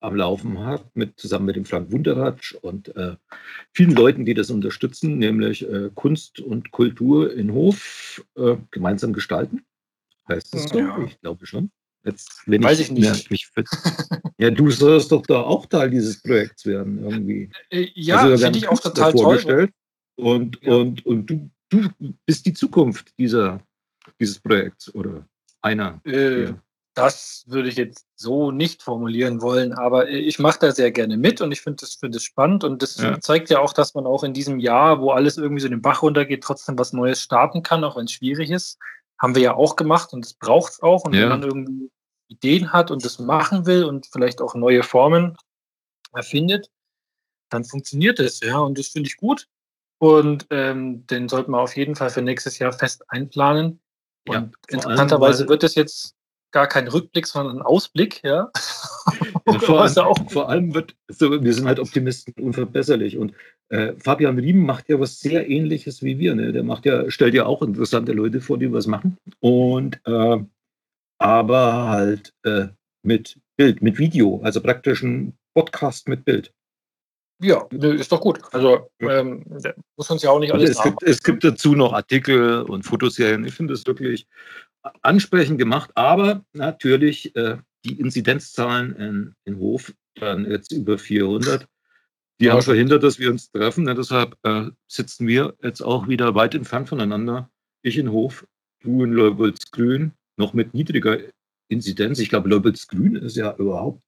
[0.00, 3.16] am Laufen hat, mit, zusammen mit dem Frank Wunderratsch und äh,
[3.72, 9.64] vielen Leuten, die das unterstützen, nämlich äh, Kunst und Kultur in Hof äh, gemeinsam gestalten.
[10.28, 10.78] Heißt das so?
[10.78, 11.02] Ja.
[11.04, 11.70] Ich glaube schon.
[12.06, 13.04] Jetzt, wenn Weiß ich nicht.
[13.04, 13.64] Ja, mich ver-
[14.38, 17.50] ja, du sollst doch da auch Teil dieses Projekts werden, irgendwie.
[17.70, 19.70] Äh, Ja, Also, finde ich auch total toll.
[20.16, 20.74] Und, Ja.
[20.74, 21.88] und, und du, du
[22.24, 23.60] bist die Zukunft dieser,
[24.20, 25.26] dieses Projekts oder
[25.62, 26.00] einer.
[26.06, 26.54] Äh, Ja.
[26.94, 31.18] Das würde ich jetzt so nicht formulieren wollen, aber äh, ich mache da sehr gerne
[31.18, 33.20] mit und ich finde das, finde das spannend und das Ja.
[33.20, 36.00] zeigt ja auch, dass man auch in diesem Jahr, wo alles irgendwie so den Bach
[36.00, 38.78] runtergeht, trotzdem was Neues starten kann, auch wenn es schwierig ist.
[39.18, 41.04] Haben wir ja auch gemacht und das braucht es auch.
[41.04, 41.22] Und Ja.
[41.22, 41.90] wenn man irgendwie
[42.28, 45.36] Ideen hat und das machen will und vielleicht auch neue Formen
[46.12, 46.70] erfindet,
[47.50, 49.46] dann funktioniert es, ja, und das finde ich gut.
[49.98, 53.80] Und ähm, den sollten wir auf jeden Fall für nächstes Jahr fest einplanen.
[54.28, 56.14] Und Ja, interessanterweise wird es jetzt
[56.50, 58.50] gar kein Rückblick, sondern ein Ausblick, ja.
[59.48, 63.16] Ja, vor, allem, vor allem wird, so, wir sind halt Optimisten unverbesserlich.
[63.16, 63.32] Und
[63.68, 66.34] äh, Fabian Riemen macht ja was sehr ähnliches wie wir.
[66.34, 66.52] Ne?
[66.52, 69.18] Der macht ja, stellt ja auch interessante Leute vor, die was machen.
[69.38, 70.38] Und äh,
[71.18, 72.68] aber halt äh,
[73.02, 76.52] mit Bild, mit Video, also praktisch ein Podcast mit Bild.
[77.42, 78.40] Ja, nö, ist doch gut.
[78.52, 79.44] Also ähm,
[79.96, 83.44] muss uns ja auch nicht alles es, gibt, es gibt dazu noch Artikel und Fotoserien.
[83.44, 84.26] Ich finde es wirklich
[85.02, 91.66] ansprechend gemacht, aber natürlich äh, die Inzidenzzahlen in, in Hof, dann jetzt über 400,
[92.40, 93.84] die Ja, haben verhindert, dass wir uns treffen.
[93.84, 93.94] Ne?
[93.94, 97.50] Deshalb äh, sitzen wir jetzt auch wieder weit entfernt voneinander.
[97.82, 98.46] Ich in Hof,
[98.82, 101.18] du in Leubelsgrün, noch mit niedriger
[101.68, 102.18] Inzidenz.
[102.18, 104.02] Ich glaube, Leubelsgrün ist ja überhaupt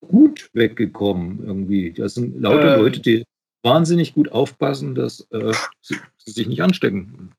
[0.00, 1.92] gut weggekommen irgendwie.
[1.92, 2.82] Das sind lauter Ähm.
[2.82, 3.24] Leute, die
[3.62, 7.32] wahnsinnig gut aufpassen, dass äh, sie, sie sich nicht anstecken.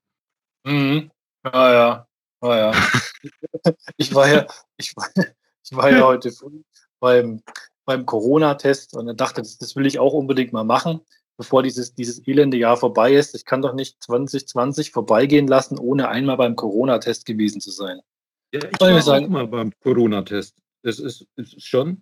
[0.65, 1.12] Mhm.
[1.46, 2.08] Ja, ja.
[2.44, 3.74] Ja, ja.
[3.98, 6.62] ich war ja, ich war, ich war ja heute früh
[7.00, 7.41] beim,
[7.86, 11.02] beim Corona-Test und dachte, das, das will ich auch unbedingt mal machen,
[11.38, 13.36] bevor dieses, dieses elende Jahr vorbei ist.
[13.36, 18.00] Ich kann doch nicht 2020 vorbeigehen lassen, ohne einmal beim Corona-Test gewesen zu sein.
[18.54, 20.58] Ja, ich war sagen- auch mal beim Corona-Test.
[20.84, 22.02] Das ist, ist schon,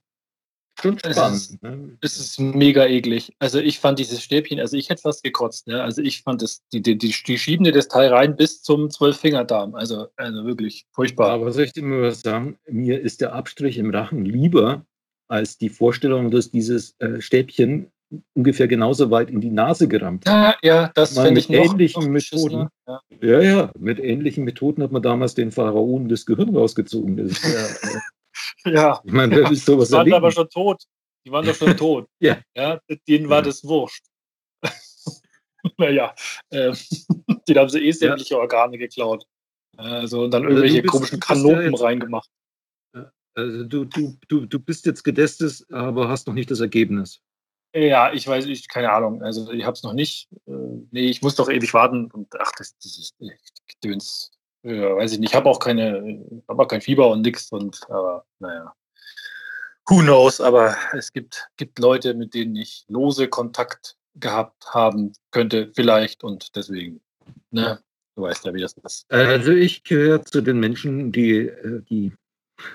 [0.80, 1.36] schon Es spannend.
[1.38, 1.98] ist- ne?
[2.02, 3.34] Es ist mega eklig.
[3.40, 5.68] Also ich fand dieses Stäbchen, also ich hätte fast gekotzt.
[5.68, 5.84] Ne?
[5.84, 8.90] Also ich fand das, die, die, die, die schieben dir das Teil rein bis zum
[8.90, 9.76] Zwölffingerdarm.
[9.76, 11.32] Also, also wirklich furchtbar.
[11.32, 12.58] Aber soll ich dir mal was sagen?
[12.68, 14.86] Mir ist der Abstrich im Rachen lieber
[15.28, 17.92] als die Vorstellung, dass dieses äh, Stäbchen
[18.34, 20.26] ungefähr genauso weit in die Nase gerammt.
[20.28, 22.68] Ja, ja, das finde mit ich ähnlichen noch Methoden.
[22.88, 23.02] Ja.
[23.22, 27.18] Ja, ja, mit ähnlichen Methoden hat man damals den Pharaonen das Gehirn rausgezogen.
[27.18, 30.32] Das ja, äh, ja, ich meine, wer will sowas die waren aber erleben?
[30.32, 30.84] schon tot.
[31.26, 32.08] Die waren doch schon tot.
[32.20, 32.38] Ja.
[32.56, 32.80] ja.
[33.08, 33.42] Denen war Ja.
[33.44, 34.04] das wurscht.
[35.78, 36.16] naja,
[36.50, 36.74] äh,
[37.48, 39.26] den haben sie eh sämtliche Organe geklaut.
[39.78, 42.30] Also und dann Also irgendwelche bist- komischen ja Kanopen reingemacht.
[43.36, 47.22] Also du, du, du, du bist jetzt gedestet, aber hast noch nicht das Ergebnis.
[47.74, 49.22] Ja, ich weiß, ich, keine Ahnung.
[49.22, 50.28] Also ich habe es noch nicht.
[50.48, 50.52] Äh,
[50.92, 53.30] nee, ich muss doch ewig warten und ach, das, das ist äh,
[53.68, 54.32] Gedöns.
[54.64, 55.30] Ja, weiß ich nicht.
[55.30, 58.74] Ich habe auch keine, habe auch kein Fieber und nix und aber naja.
[59.88, 65.72] Who knows, aber es gibt, gibt Leute, mit denen ich lose Kontakt gehabt haben könnte,
[65.74, 67.02] vielleicht, und deswegen,
[67.50, 67.80] ne,
[68.16, 69.12] du weißt ja, wie das ist.
[69.12, 72.14] Also ich gehöre zu den Menschen, die, äh, die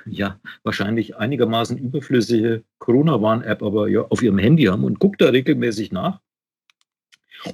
[0.06, 5.92] ja wahrscheinlich einigermaßen überflüssige Corona-Warn-App aber ja auf ihrem Handy haben und guckt da regelmäßig
[5.92, 6.20] nach.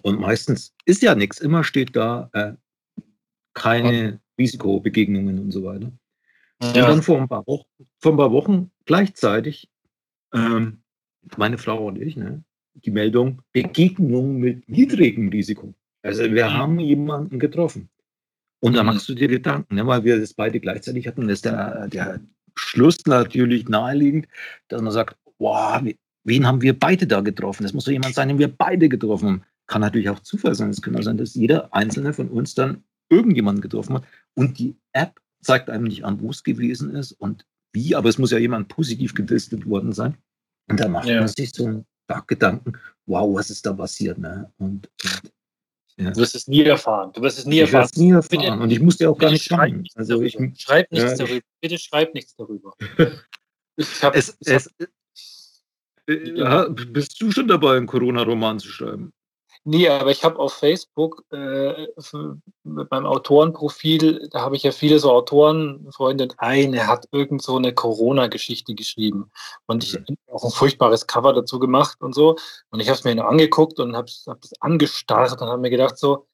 [0.03, 1.41] Und meistens ist ja nichts.
[1.41, 2.53] Immer steht da, äh,
[3.55, 5.91] keine Risikobegegnungen und so weiter.
[6.63, 6.69] Ja.
[6.69, 7.67] Und dann vor ein paar Wochen,
[7.99, 9.69] vor ein paar Wochen gleichzeitig
[10.33, 10.83] ähm,
[11.37, 15.75] meine Frau und ich, ne, die Meldung Begegnung mit niedrigem Risiko.
[16.03, 16.53] Also wir Mhm.
[16.53, 17.89] haben jemanden getroffen.
[18.61, 18.89] Und da Mhm.
[18.89, 22.21] machst du dir Gedanken, ne, weil wir das beide gleichzeitig hatten, ist der, der
[22.55, 24.27] Schluss natürlich naheliegend,
[24.69, 25.83] dass man sagt, wow,
[26.25, 27.63] wen haben wir beide da getroffen?
[27.63, 29.43] Das muss doch jemand sein, den wir beide getroffen haben.
[29.67, 30.71] Kann natürlich auch Zufall sein.
[30.71, 34.05] Es kann auch sein, dass jeder einzelne von uns dann irgendjemanden getroffen hat.
[34.35, 38.19] Und die App zeigt einem nicht an, wo es gewesen ist und wie, aber es
[38.19, 40.17] muss ja jemand positiv getestet worden sein.
[40.69, 41.21] Und da macht Ja.
[41.21, 42.73] man sich so einen Tag Gedanken,
[43.07, 44.19] wow, was ist da passiert?
[44.19, 44.51] Ne?
[44.59, 45.33] Und, und
[45.97, 46.11] ja.
[46.11, 47.13] Du wirst es nie erfahren.
[47.13, 47.91] Du wirst es nie ich erfahren.
[47.97, 48.29] nie erfahren.
[48.29, 49.81] Bitte- und ich musste auch gar nicht schreib schreiben.
[49.83, 51.47] nichts Also ich, schreib nichts ja, darüber.
[51.61, 52.75] Bitte schreib nichts darüber.
[53.77, 55.65] Ich hab, es, ich hab, es,
[56.07, 59.11] äh, ja, bist du schon dabei, einen Corona-Roman zu schreiben?
[59.65, 61.87] Nee, aber ich habe auf Facebook äh,
[62.65, 66.25] mit meinem Autorenprofil, da habe ich ja viele so Autorenfreunde.
[66.25, 69.31] und Eine hat irgend so eine Corona-Geschichte geschrieben.
[69.67, 70.05] Und ich Mhm.
[70.29, 72.37] habe auch ein furchtbares Cover dazu gemacht und so.
[72.71, 75.71] Und ich habe es mir nur angeguckt und habe hab das angestarrt und habe mir
[75.71, 76.27] gedacht so,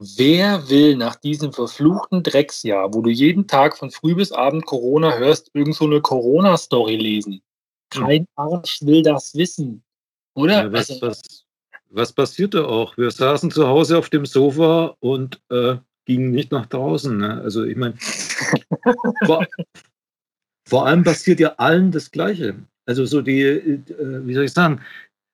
[0.00, 5.16] Wer will nach diesem verfluchten Drecksjahr, wo du jeden Tag von früh bis abend Corona
[5.16, 7.42] hörst, irgend so eine Corona-Story lesen?
[7.90, 9.84] Kein Arsch will das wissen.
[10.34, 10.64] Oder?
[10.64, 11.43] Ja, was, Also, was,
[11.94, 12.96] was passierte auch?
[12.96, 17.16] Wir saßen zu Hause auf dem Sofa und äh, gingen nicht nach draußen.
[17.16, 17.40] Ne?
[17.40, 17.94] Also ich meine,
[19.24, 19.46] vor,
[20.68, 22.56] vor allem passiert ja allen das Gleiche.
[22.86, 23.80] Also so die, äh,
[24.26, 24.80] wie soll ich sagen,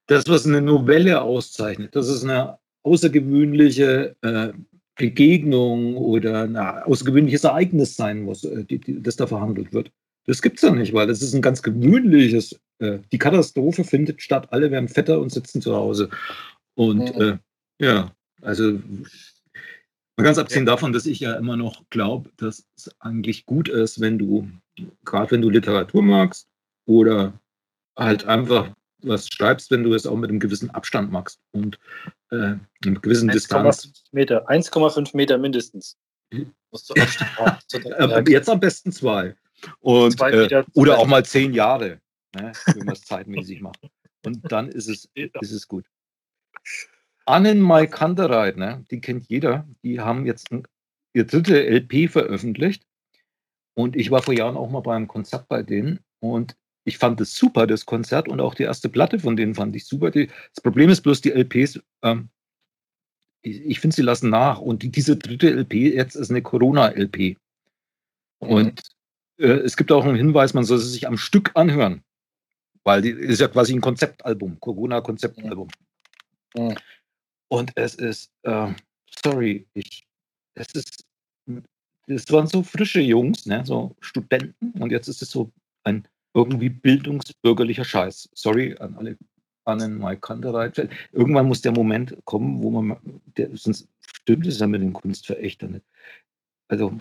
[0.06, 4.52] das, was eine Novelle auszeichnet, das ist eine außergewöhnliche äh,
[4.96, 9.90] Begegnung oder ein außergewöhnliches Ereignis sein muss, äh, die, die, das da verhandelt wird.
[10.26, 12.60] Das gibt es ja nicht, weil das ist ein ganz gewöhnliches.
[12.80, 16.08] Äh, die Katastrophe findet statt, alle werden fetter und sitzen zu Hause.
[16.74, 17.20] Und Mhm.
[17.20, 17.38] äh,
[17.78, 18.12] ja,
[18.42, 23.68] also mal ganz abgesehen davon, dass ich ja immer noch glaube, dass es eigentlich gut
[23.68, 24.48] ist, wenn du,
[25.04, 26.48] gerade wenn du Literatur magst
[26.86, 27.32] oder
[27.96, 28.70] halt einfach
[29.02, 31.78] was schreibst, wenn du es auch mit einem gewissen Abstand machst und
[32.30, 33.86] äh, einer gewissen Distanz.
[33.86, 35.96] 1,5 Meter, 1,5 Meter mindestens.
[36.32, 36.52] Mhm.
[36.72, 36.94] So,
[37.72, 39.34] Äh, jetzt am besten zwei.
[39.80, 42.00] Und, Zwei äh, oder auch mal zehn Jahre,
[42.34, 43.88] ne, wenn man es zeitmäßig macht.
[44.24, 45.86] Und dann ist es, ist es gut.
[47.26, 49.68] Annen Mai Kantereit, ne, die kennt jeder.
[49.82, 50.64] Die haben jetzt ein,
[51.12, 52.86] ihr dritte LP veröffentlicht.
[53.74, 56.00] Und ich war vor Jahren auch mal bei einem Konzert bei denen.
[56.20, 58.28] Und ich fand es super, das Konzert.
[58.28, 60.10] Und auch die erste Platte von denen fand ich super.
[60.10, 62.30] Die, das Problem ist bloß, die LPs, ähm,
[63.42, 64.60] ich, ich finde, sie lassen nach.
[64.60, 67.36] Und die, diese dritte LP jetzt ist eine Corona-LP.
[68.38, 68.82] Und
[69.38, 72.02] äh, es gibt auch einen Hinweis, man soll sie sich am Stück anhören.
[72.84, 75.68] Weil die ist ja quasi ein Konzeptalbum, Corona-Konzeptalbum.
[76.56, 76.74] Mhm.
[77.48, 78.72] Und es ist, äh,
[79.22, 80.06] sorry, ich,
[80.54, 81.04] es ist,
[82.06, 85.50] es waren so frische Jungs, ne, so Studenten, und jetzt ist es so
[85.84, 88.28] ein irgendwie bildungsbürgerlicher Scheiß.
[88.34, 89.16] Sorry an alle
[89.64, 90.88] an Mike Kantereit.
[91.12, 92.96] Irgendwann muss der Moment kommen, wo man,
[93.36, 95.84] der, sonst stimmt es ja mit den Kunstverächtern nicht.
[96.68, 96.96] Also,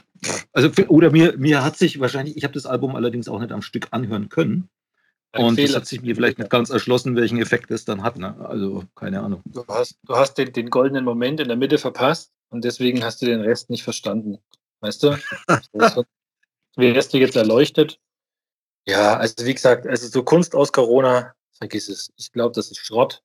[0.51, 3.51] also für, oder mir, mir hat sich wahrscheinlich, ich habe das Album allerdings auch nicht
[3.51, 4.69] am Stück anhören können.
[5.35, 5.67] Und Fehler.
[5.67, 8.17] das hat sich mir vielleicht nicht ganz erschlossen, welchen Effekt es dann hat.
[8.17, 8.35] Ne?
[8.47, 9.41] Also, keine Ahnung.
[9.45, 13.21] Du hast, du hast den, den goldenen Moment in der Mitte verpasst und deswegen hast
[13.21, 14.39] du den Rest nicht verstanden.
[14.81, 15.17] Weißt du?
[16.75, 17.99] So, wärst du jetzt erleuchtet?
[18.87, 22.11] Ja, also wie gesagt, also so Kunst aus Corona, vergiss es.
[22.15, 23.21] Ich glaube, das ist Schrott.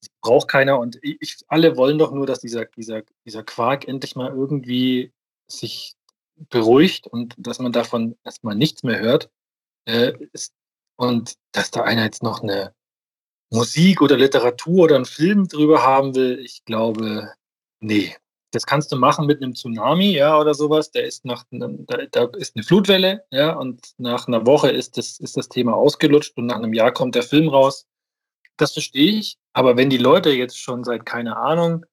[0.00, 3.86] Das braucht keiner und ich, ich, alle wollen doch nur, dass dieser, dieser, dieser Quark
[3.86, 5.12] endlich mal irgendwie
[5.46, 5.94] sich
[6.36, 9.30] beruhigt und dass man davon erstmal nichts mehr hört.
[9.86, 10.52] Äh, ist,
[10.96, 12.74] und dass da einer jetzt noch eine
[13.50, 17.32] Musik oder Literatur oder einen Film drüber haben will, ich glaube,
[17.80, 18.14] nee.
[18.50, 20.92] Das kannst du machen mit einem Tsunami, ja, oder sowas.
[20.92, 21.68] Der ist nach, da,
[22.10, 26.36] da ist eine Flutwelle, ja, und nach einer Woche ist das, ist das Thema ausgelutscht
[26.36, 27.86] und nach einem Jahr kommt der Film raus.
[28.56, 29.38] Das verstehe ich.
[29.52, 31.84] Aber wenn die Leute jetzt schon seit, keine Ahnung,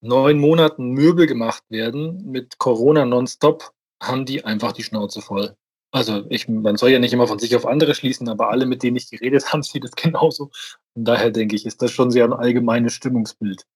[0.00, 5.56] neun Monaten Möbel gemacht werden mit Corona nonstop, haben die einfach die Schnauze voll.
[5.92, 8.82] Also ich, man soll ja nicht immer von sich auf andere schließen, aber alle, mit
[8.82, 10.50] denen ich geredet habe, sieht es genauso.
[10.94, 13.66] Von daher denke ich, ist das schon sehr ein allgemeines Stimmungsbild.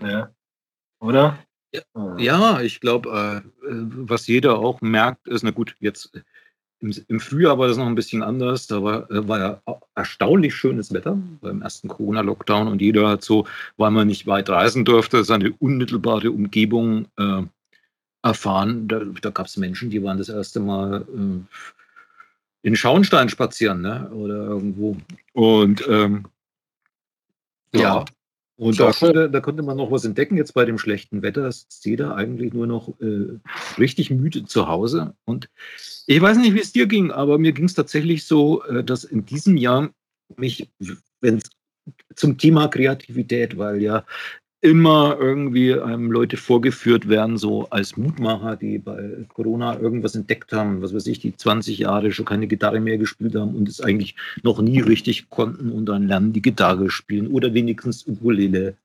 [0.00, 0.30] Ja.
[1.00, 1.38] Oder?
[1.72, 6.12] Ja, ja ich glaube, äh, was jeder auch merkt, ist, na gut, jetzt
[6.80, 8.68] im, im, Frühjahr war das noch ein bisschen anders.
[8.68, 9.62] Da war, war ja
[9.94, 14.84] erstaunlich schönes Wetter beim ersten Corona-Lockdown und jeder hat so, weil man nicht weit reisen
[14.84, 17.42] durfte, seine unmittelbare Umgebung äh,
[18.26, 18.88] erfahren.
[18.88, 24.10] Da, da gab es Menschen, die waren das erste Mal äh, in Schauenstein spazieren ne?
[24.10, 24.96] oder irgendwo.
[25.32, 26.26] Und ähm,
[27.72, 27.80] ja.
[27.80, 28.04] ja.
[28.58, 30.38] Und da konnte, da konnte, man noch was entdecken.
[30.38, 33.38] Jetzt bei dem schlechten Wetter ist jeder eigentlich nur noch äh,
[33.76, 35.14] richtig müde zu Hause.
[35.26, 35.50] Und
[36.06, 39.04] ich weiß nicht, wie es dir ging, aber mir ging es tatsächlich so, äh, dass
[39.04, 39.90] in diesem Jahr
[40.36, 40.70] mich,
[41.20, 41.50] wenn es
[42.14, 44.04] zum Thema Kreativität, weil ja
[44.66, 50.82] immer irgendwie ähm, Leute vorgeführt werden, so als Mutmacher, die bei Corona irgendwas entdeckt haben,
[50.82, 54.16] was weiß ich, die 20 Jahre schon keine Gitarre mehr gespielt haben und es eigentlich
[54.42, 58.76] noch nie richtig konnten und dann lernen die Gitarre spielen oder wenigstens Ukulele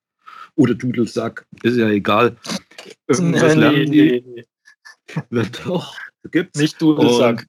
[0.56, 2.38] oder Dudelsack, ist ja egal.
[3.08, 4.24] Irgendwas nee, lernen die.
[4.24, 4.46] Nee,
[5.32, 5.44] nee.
[5.66, 5.98] Doch,
[6.30, 6.60] gibt's.
[6.60, 7.48] Nicht Dudelsack.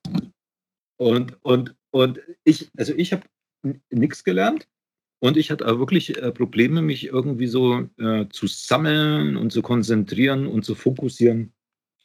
[0.96, 3.24] Und, und, und, und ich, also ich habe
[3.90, 4.66] nichts gelernt
[5.22, 9.62] und ich hatte auch wirklich äh, Probleme, mich irgendwie so äh, zu sammeln und zu
[9.62, 11.52] konzentrieren und zu fokussieren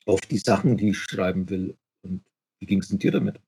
[0.06, 1.76] auf die Sachen, die ich schreiben will.
[2.04, 2.24] Und
[2.60, 3.40] wie ging es denn dir damit?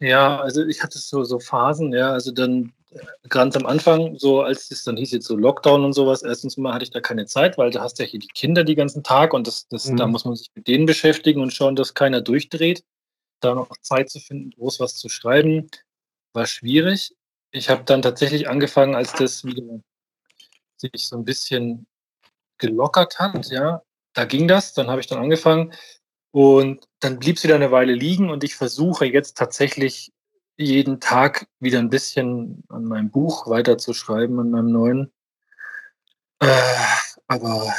[0.00, 4.42] ja, also ich hatte so, so Phasen, ja, also dann äh, ganz am Anfang, so
[4.42, 7.26] als es dann hieß jetzt so Lockdown und sowas, erstens mal hatte ich da keine
[7.26, 9.98] Zeit, weil du hast ja hier die Kinder den ganzen Tag und das, das, mhm.
[9.98, 12.82] da muss man sich mit denen beschäftigen und schauen, dass keiner durchdreht.
[13.38, 15.68] Da noch Zeit zu finden, groß was zu schreiben,
[16.32, 17.14] war schwierig
[17.54, 19.80] ich habe dann tatsächlich angefangen, als das wieder
[20.76, 21.86] sich so ein bisschen
[22.58, 25.72] gelockert hat, ja, da ging das, dann habe ich dann angefangen
[26.32, 30.12] und dann blieb es wieder eine Weile liegen und ich versuche jetzt tatsächlich
[30.56, 35.12] jeden Tag wieder ein bisschen an meinem Buch weiterzuschreiben, an meinem neuen.
[36.40, 36.48] Äh,
[37.28, 37.72] aber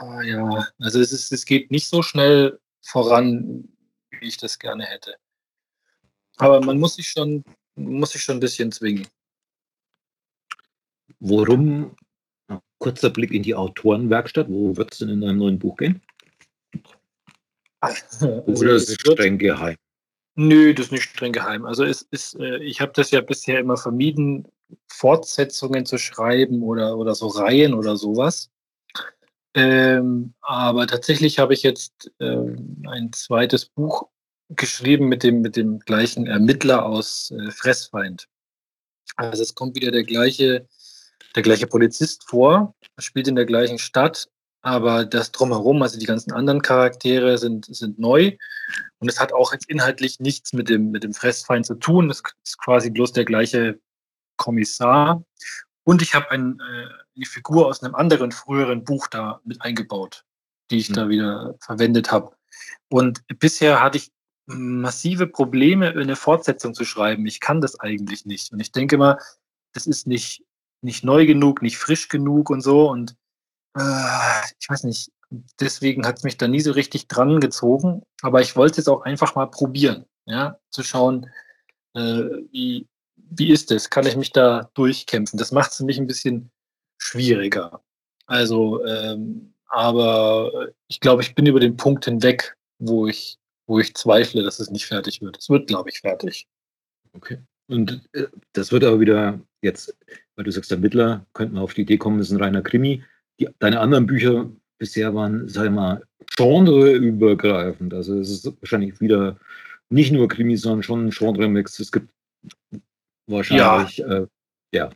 [0.00, 3.68] äh, ja, also es, ist, es geht nicht so schnell voran,
[4.10, 5.14] wie ich das gerne hätte.
[6.38, 7.44] Aber man muss sich schon
[7.76, 9.06] muss ich schon ein bisschen zwingen.
[11.20, 11.96] Worum?
[12.78, 14.48] Kurzer Blick in die Autorenwerkstatt.
[14.48, 16.02] Wo wird es denn in deinem neuen Buch gehen?
[17.80, 19.76] Also Oder ist es streng geheim?
[20.34, 21.66] Nö, das ist nicht streng geheim.
[21.66, 24.48] Also es ist, äh, ich habe das ja bisher immer vermieden,
[24.88, 28.50] Fortsetzungen zu schreiben oder, oder so Reihen oder sowas.
[29.54, 34.08] Ähm, aber tatsächlich habe ich jetzt ähm, ein zweites Buch
[34.50, 38.28] geschrieben mit dem, mit dem gleichen Ermittler aus äh, Fressfeind.
[39.16, 40.68] Also es kommt wieder der gleiche,
[41.34, 44.28] der gleiche Polizist vor, spielt in der gleichen Stadt,
[44.62, 48.36] aber das drumherum, also die ganzen anderen Charaktere sind, sind neu.
[48.98, 52.10] Und es hat auch jetzt inhaltlich nichts mit dem, mit dem Fressfeind zu tun.
[52.10, 53.78] Es ist quasi bloß der gleiche
[54.36, 55.24] Kommissar.
[55.84, 60.24] Und ich habe ein, äh, eine Figur aus einem anderen früheren Buch da mit eingebaut,
[60.70, 60.94] die ich mhm.
[60.94, 62.36] da wieder verwendet habe.
[62.88, 64.10] Und bisher hatte ich
[64.46, 67.26] massive Probleme, eine Fortsetzung zu schreiben.
[67.26, 68.52] Ich kann das eigentlich nicht.
[68.52, 69.18] Und ich denke mal,
[69.72, 70.44] das ist nicht,
[70.82, 72.88] nicht neu genug, nicht frisch genug und so.
[72.88, 73.16] Und
[73.76, 75.10] äh, ich weiß nicht,
[75.60, 78.02] deswegen hat es mich da nie so richtig dran gezogen.
[78.22, 81.28] Aber ich wollte es auch einfach mal probieren, ja, zu schauen,
[81.94, 83.90] äh, wie, wie ist es?
[83.90, 85.38] Kann ich mich da durchkämpfen?
[85.38, 86.50] Das macht es für mich ein bisschen
[86.98, 87.82] schwieriger.
[88.26, 93.94] Also, ähm, aber ich glaube, ich bin über den Punkt hinweg, wo ich wo ich
[93.94, 95.38] zweifle, dass es nicht fertig wird.
[95.38, 96.46] Es wird, glaube ich, fertig.
[97.12, 97.38] Okay.
[97.68, 99.96] Und äh, das wird aber wieder jetzt,
[100.36, 103.02] weil du sagst, Ermittler, könnten wir auf die Idee kommen, das ist ein reiner Krimi.
[103.40, 104.48] Die, deine anderen Bücher
[104.78, 106.02] bisher waren, sag ich mal,
[106.36, 107.92] genreübergreifend.
[107.94, 109.38] Also es ist wahrscheinlich wieder
[109.88, 111.78] nicht nur Krimi, sondern schon ein Genre-Mix.
[111.78, 112.08] Es gibt
[113.26, 114.26] wahrscheinlich, ja, äh,
[114.72, 114.90] ja.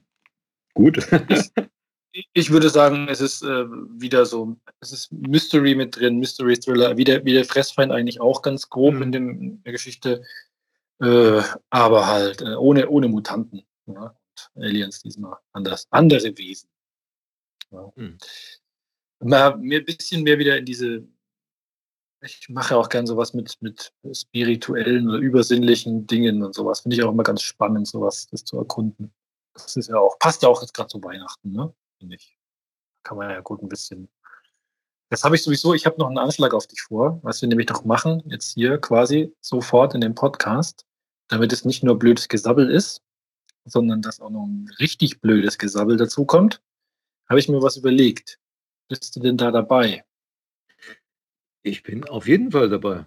[0.74, 0.98] gut.
[2.12, 6.96] ich würde sagen, es ist äh, wieder so, es ist Mystery mit drin, Mystery Thriller,
[6.96, 9.03] wie der, wie der Fressfeind eigentlich auch ganz grob mhm.
[9.03, 10.23] in, dem, in der Geschichte,
[11.01, 13.62] äh, aber halt äh, ohne, ohne Mutanten.
[13.87, 14.16] Ja?
[14.57, 16.68] Aliens diesmal anders, andere Wesen.
[17.70, 17.92] Ja.
[17.94, 18.18] Mhm.
[19.23, 21.07] Mal, mir ein bisschen mehr wieder in diese,
[22.23, 26.81] ich mache auch gern sowas mit, mit spirituellen oder übersinnlichen Dingen und sowas.
[26.81, 29.12] Finde ich auch immer ganz spannend, sowas das zu erkunden.
[29.55, 31.75] Das ist ja auch, passt ja auch jetzt gerade zu Weihnachten, ne?
[32.01, 32.37] Finde ich.
[33.05, 34.09] Kann man ja gut ein bisschen.
[35.11, 37.69] Das habe ich sowieso, ich habe noch einen Anschlag auf dich vor, was wir nämlich
[37.69, 40.87] noch machen, jetzt hier quasi sofort in dem Podcast,
[41.29, 43.03] damit es nicht nur blödes Gesabbel ist,
[43.65, 46.63] sondern dass auch noch ein richtig blödes Gesabbel dazukommt,
[47.29, 48.38] habe ich mir was überlegt.
[48.88, 50.05] Bist du denn da dabei?
[51.63, 53.07] Ich bin auf jeden Fall dabei.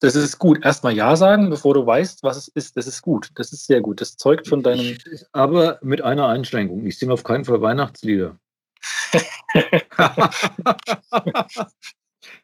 [0.00, 0.64] Das ist gut.
[0.64, 2.76] Erstmal Ja sagen, bevor du weißt, was es ist.
[2.76, 3.30] Das ist gut.
[3.34, 4.00] Das ist sehr gut.
[4.00, 4.96] Das zeugt von deinem.
[5.32, 6.86] Aber mit einer Einschränkung.
[6.86, 8.38] Ich singe auf keinen Fall Weihnachtslieder.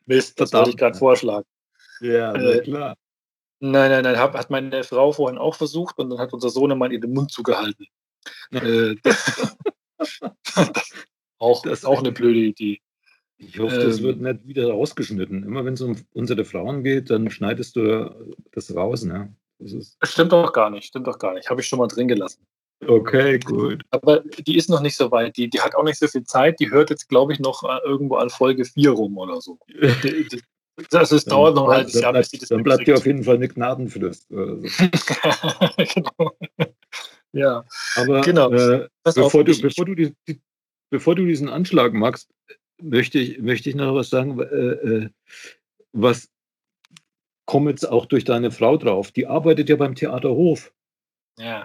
[0.07, 1.47] Mist, das wollte ich gerade vorschlagen.
[2.01, 2.97] Ja, äh, klar.
[3.61, 4.19] Nein, nein, nein.
[4.19, 7.31] Hat, hat meine Frau vorhin auch versucht und dann hat unser Sohn mal ihren Mund
[7.31, 7.87] zugehalten.
[8.51, 8.97] äh,
[11.39, 12.81] auch, das ist auch eine blöde Idee.
[13.49, 14.23] Ich hoffe, das wird ähm.
[14.23, 15.43] nicht wieder rausgeschnitten.
[15.43, 19.05] Immer wenn es um unsere Frauen geht, dann schneidest du das raus.
[19.05, 19.35] Ne?
[19.59, 21.51] Das stimmt doch gar nicht, stimmt doch gar nicht.
[21.51, 22.45] Habe ich schon mal drin gelassen.
[22.87, 23.83] Okay, gut.
[23.91, 25.37] Aber die ist noch nicht so weit.
[25.37, 26.61] Die, die hat auch nicht so viel Zeit.
[26.61, 29.59] Die hört jetzt, glaube ich, noch äh, irgendwo an Folge 4 rum oder so.
[30.91, 33.23] Also es dauert noch ein halbes Jahr, bis die das Dann bleibt dir auf jeden
[33.23, 34.27] Fall eine Gnadenfrist.
[34.29, 34.37] So.
[35.95, 36.37] genau.
[37.31, 37.65] Ja,
[37.95, 38.51] aber genau.
[38.51, 40.41] Äh, bevor, du, bevor, du die, die,
[40.91, 42.29] bevor du diesen Anschlag machst,
[42.83, 45.09] möchte ich, möchte ich noch was sagen, äh, äh
[45.93, 46.29] was
[47.47, 49.13] kommt jetzt auch durch deine Frau drauf.
[49.13, 50.73] Die arbeitet ja beim Theaterhof.
[51.39, 51.65] Ja.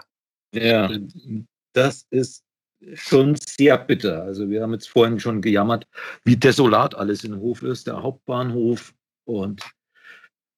[0.54, 0.90] Ja,
[1.74, 2.44] das ist
[2.94, 4.24] schon sehr bitter.
[4.24, 5.88] Also wir haben jetzt vorhin schon gejammert,
[6.24, 8.94] wie desolat alles in Hof ist, der Hauptbahnhof
[9.26, 9.64] und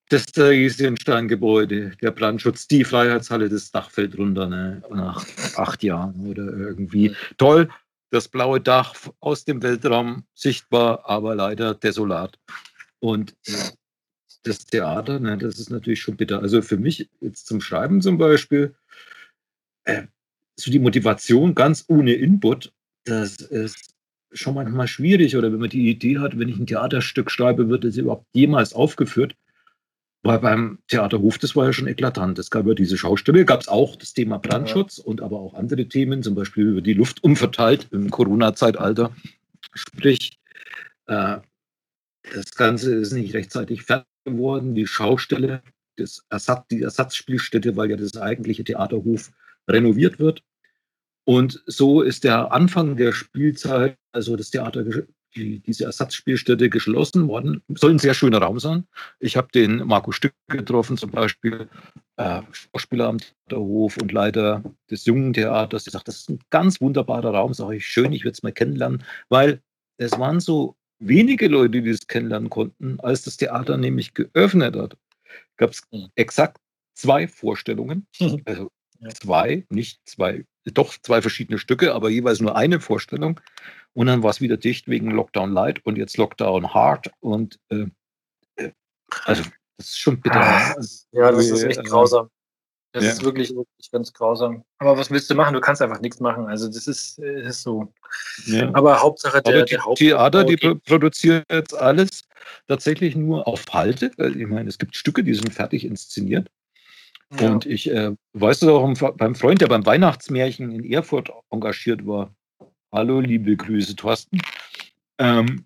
[0.09, 4.81] das Theresienstein-Gebäude, der Brandschutz, die Freiheitshalle, das Dach fällt runter ne?
[4.89, 5.25] nach
[5.55, 7.15] acht Jahren oder irgendwie.
[7.37, 7.69] Toll,
[8.11, 12.37] das blaue Dach aus dem Weltraum sichtbar, aber leider desolat.
[12.99, 13.35] Und
[14.43, 16.41] das Theater, ne, das ist natürlich schon bitter.
[16.41, 18.75] Also für mich jetzt zum Schreiben zum Beispiel,
[19.85, 20.03] äh,
[20.55, 22.73] so die Motivation ganz ohne Input,
[23.05, 23.93] das ist
[24.31, 25.37] schon manchmal schwierig.
[25.37, 28.73] Oder wenn man die Idee hat, wenn ich ein Theaterstück schreibe, wird es überhaupt jemals
[28.73, 29.35] aufgeführt.
[30.23, 32.37] Weil beim Theaterhof, das war ja schon eklatant.
[32.37, 35.05] Es gab ja diese Schaustelle, gab es auch das Thema Brandschutz ja.
[35.05, 39.15] und aber auch andere Themen, zum Beispiel über die Luft umverteilt im Corona-Zeitalter.
[39.73, 40.39] Sprich,
[41.07, 41.37] äh,
[42.33, 44.75] das Ganze ist nicht rechtzeitig fertig geworden.
[44.75, 45.63] Die Schaustelle,
[45.95, 49.31] das Ersatz, die Ersatzspielstätte, weil ja das eigentliche Theaterhof
[49.67, 50.43] renoviert wird.
[51.23, 54.83] Und so ist der Anfang der Spielzeit, also das Theater,
[55.35, 57.61] die, diese Ersatzspielstätte geschlossen worden.
[57.75, 58.87] Soll ein sehr schöner Raum sein.
[59.19, 61.69] Ich habe den Marco Stück getroffen, zum Beispiel
[62.17, 65.85] äh, Schauspieler am Theaterhof und Leiter des Jungen Theaters.
[65.85, 67.53] Der sagt, das ist ein ganz wunderbarer Raum.
[67.53, 69.61] Sage ich, schön, ich würde es mal kennenlernen, weil
[69.97, 74.97] es waren so wenige Leute, die es kennenlernen konnten, als das Theater nämlich geöffnet hat.
[75.57, 76.09] Gab es hm.
[76.15, 76.57] exakt
[76.93, 78.05] zwei Vorstellungen,
[78.45, 78.69] also
[79.13, 83.39] zwei, nicht zwei, doch zwei verschiedene Stücke, aber jeweils nur eine Vorstellung.
[83.93, 87.11] Und dann war es wieder dicht wegen Lockdown Light und jetzt Lockdown Hard.
[87.19, 87.85] Und äh,
[88.55, 88.71] äh
[89.25, 89.43] also
[89.77, 90.41] das ist schon bitter.
[90.41, 90.75] Ah,
[91.11, 92.29] ja, das ist echt äh, grausam.
[92.93, 93.11] Das ja.
[93.11, 94.63] ist wirklich, wirklich ganz grausam.
[94.79, 95.53] Aber was willst du machen?
[95.53, 96.47] Du kannst einfach nichts machen.
[96.47, 97.93] Also das ist, äh, ist so.
[98.47, 98.69] Ja.
[98.73, 102.23] Aber Hauptsache der, Aber die, der Theater, die produzieren jetzt alles
[102.67, 104.11] tatsächlich nur auf Halte.
[104.17, 106.49] Ich meine, es gibt Stücke, die sind fertig inszeniert.
[107.39, 107.49] Ja.
[107.49, 112.35] Und ich äh, weiß das auch beim Freund, der beim Weihnachtsmärchen in Erfurt engagiert war.
[112.93, 114.41] Hallo, liebe Grüße, Thorsten.
[115.17, 115.65] Ähm,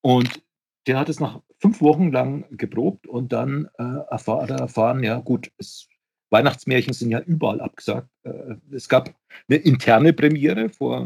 [0.00, 0.42] und
[0.88, 5.52] der hat es nach fünf Wochen lang geprobt und dann äh, erfahr, erfahren, ja gut,
[5.58, 5.86] es
[6.30, 8.08] Weihnachtsmärchen sind ja überall abgesagt.
[8.24, 9.14] Äh, es gab
[9.48, 11.04] eine interne Premiere vor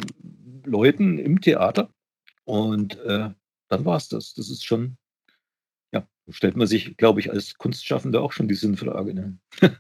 [0.65, 1.91] Leuten im Theater
[2.45, 3.29] und äh,
[3.69, 4.33] dann war es das.
[4.33, 4.97] Das ist schon,
[5.93, 9.13] ja, stellt man sich, glaube ich, als Kunstschaffender auch schon die Sinnfrage.
[9.13, 9.39] Ne?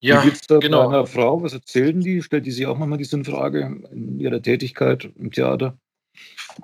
[0.00, 0.88] Ja, Wie geht's da genau.
[0.88, 1.42] einer Frau?
[1.42, 2.22] Was erzählen die?
[2.22, 5.78] Stellt die sich auch manchmal die Sinnfrage in ihrer Tätigkeit im Theater?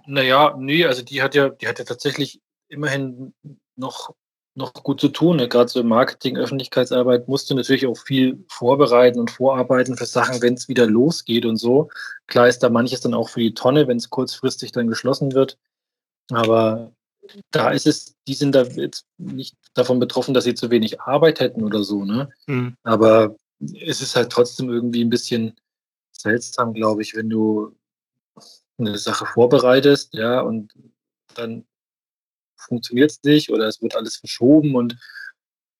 [0.06, 3.34] Naja, nee, also die hat ja, die hat ja tatsächlich immerhin
[3.76, 4.14] noch
[4.56, 5.36] noch gut zu tun.
[5.36, 5.48] Ne?
[5.48, 10.40] Gerade so im Marketing, Öffentlichkeitsarbeit musst du natürlich auch viel vorbereiten und vorarbeiten für Sachen,
[10.42, 11.90] wenn es wieder losgeht und so.
[12.26, 15.58] Klar ist da manches dann auch für die Tonne, wenn es kurzfristig dann geschlossen wird.
[16.30, 16.92] Aber
[17.50, 21.40] da ist es, die sind da jetzt nicht davon betroffen, dass sie zu wenig Arbeit
[21.40, 22.30] hätten oder so, ne?
[22.46, 22.76] Mhm.
[22.82, 23.36] Aber
[23.80, 25.54] es ist halt trotzdem irgendwie ein bisschen
[26.12, 27.74] seltsam, glaube ich, wenn du
[28.78, 30.72] eine Sache vorbereitest, ja, und
[31.34, 31.64] dann
[32.56, 34.96] funktioniert es nicht oder es wird alles verschoben und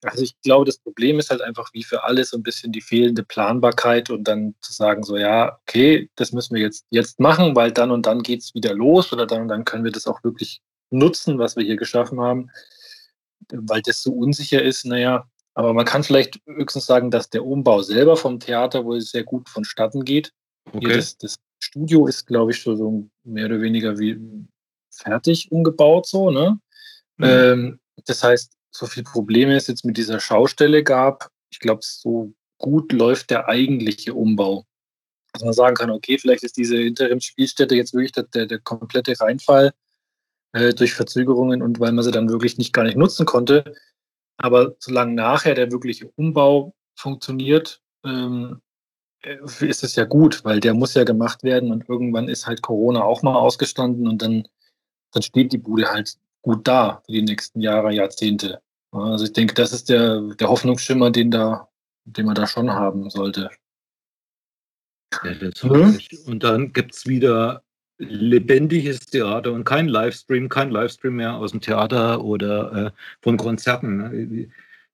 [0.03, 2.81] also ich glaube, das Problem ist halt einfach wie für alles so ein bisschen die
[2.81, 7.57] fehlende Planbarkeit und dann zu sagen, so ja, okay, das müssen wir jetzt, jetzt machen,
[7.57, 10.07] weil dann und dann geht es wieder los oder dann und dann können wir das
[10.07, 12.51] auch wirklich nutzen, was wir hier geschaffen haben,
[13.53, 17.83] weil das so unsicher ist, naja, aber man kann vielleicht höchstens sagen, dass der Umbau
[17.83, 20.33] selber vom Theater wohl sehr gut vonstatten geht.
[20.73, 20.95] Okay.
[20.95, 24.21] Das, das, Studio ist, glaube ich, schon so mehr oder weniger wie
[24.91, 26.61] fertig umgebaut, so, ne?
[27.17, 27.25] Mhm.
[27.25, 32.35] Ähm, das heißt, so viele Probleme es jetzt mit dieser Schaustelle gab, ich glaube, so
[32.59, 34.67] gut läuft der eigentliche Umbau.
[35.33, 39.19] Dass man sagen kann, okay, vielleicht ist diese Interimsspielstätte jetzt wirklich der, der, der komplette
[39.19, 39.73] Reinfall
[40.53, 43.75] äh, durch Verzögerungen und weil man sie dann wirklich nicht gar nicht nutzen konnte.
[44.39, 48.61] Aber solange nachher der wirkliche Umbau funktioniert, ähm,
[49.23, 52.63] äh, ist es ja gut, weil der muss ja gemacht werden und irgendwann ist halt
[52.63, 54.47] Corona auch mal ausgestanden und dann,
[55.13, 58.61] dann steht die Bude halt gut da für die nächsten Jahre, Jahrzehnte.
[58.93, 61.69] Also ich denke, das ist der, der Hoffnungsschimmer, den, da,
[62.05, 63.51] den man da schon haben sollte.
[65.25, 65.33] Ja,
[65.63, 65.99] mhm.
[66.27, 67.63] Und dann gibt es wieder
[67.99, 72.91] lebendiges Theater und kein Livestream, kein Livestream mehr aus dem Theater oder äh,
[73.23, 73.97] von Konzerten.
[73.97, 74.49] Ne?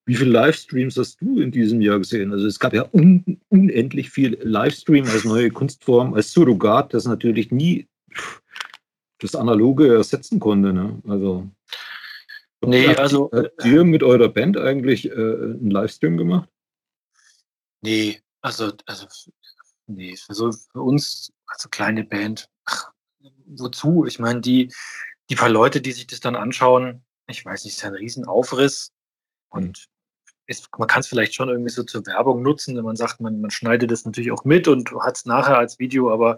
[0.05, 2.32] wie viele Livestreams hast du in diesem Jahr gesehen?
[2.32, 7.53] Also es gab ja un unendlich viel Livestream als neue Kunstform, als Surrogat, das natürlich
[7.53, 7.86] nie
[9.18, 10.72] das Analoge ersetzen konnte.
[10.72, 11.00] Ne?
[11.07, 11.48] Also,
[12.64, 16.48] nee, habt also habt ihr mit eurer Band eigentlich äh, einen Livestream gemacht?
[17.82, 19.07] Nee, also, also
[19.86, 22.93] nee, für, so, für uns, also kleine Band, ach,
[23.47, 24.07] wozu?
[24.07, 24.73] Ich meine, die,
[25.31, 28.93] die paar Leute, die sich das dann anschauen, ich weiß nicht, ist ja ein Riesenaufriss.
[29.49, 29.87] Und
[30.47, 33.41] ist, man kann es vielleicht schon irgendwie so zur Werbung nutzen, wenn man sagt, man,
[33.41, 36.37] man schneidet das natürlich auch mit und hat es nachher als Video, aber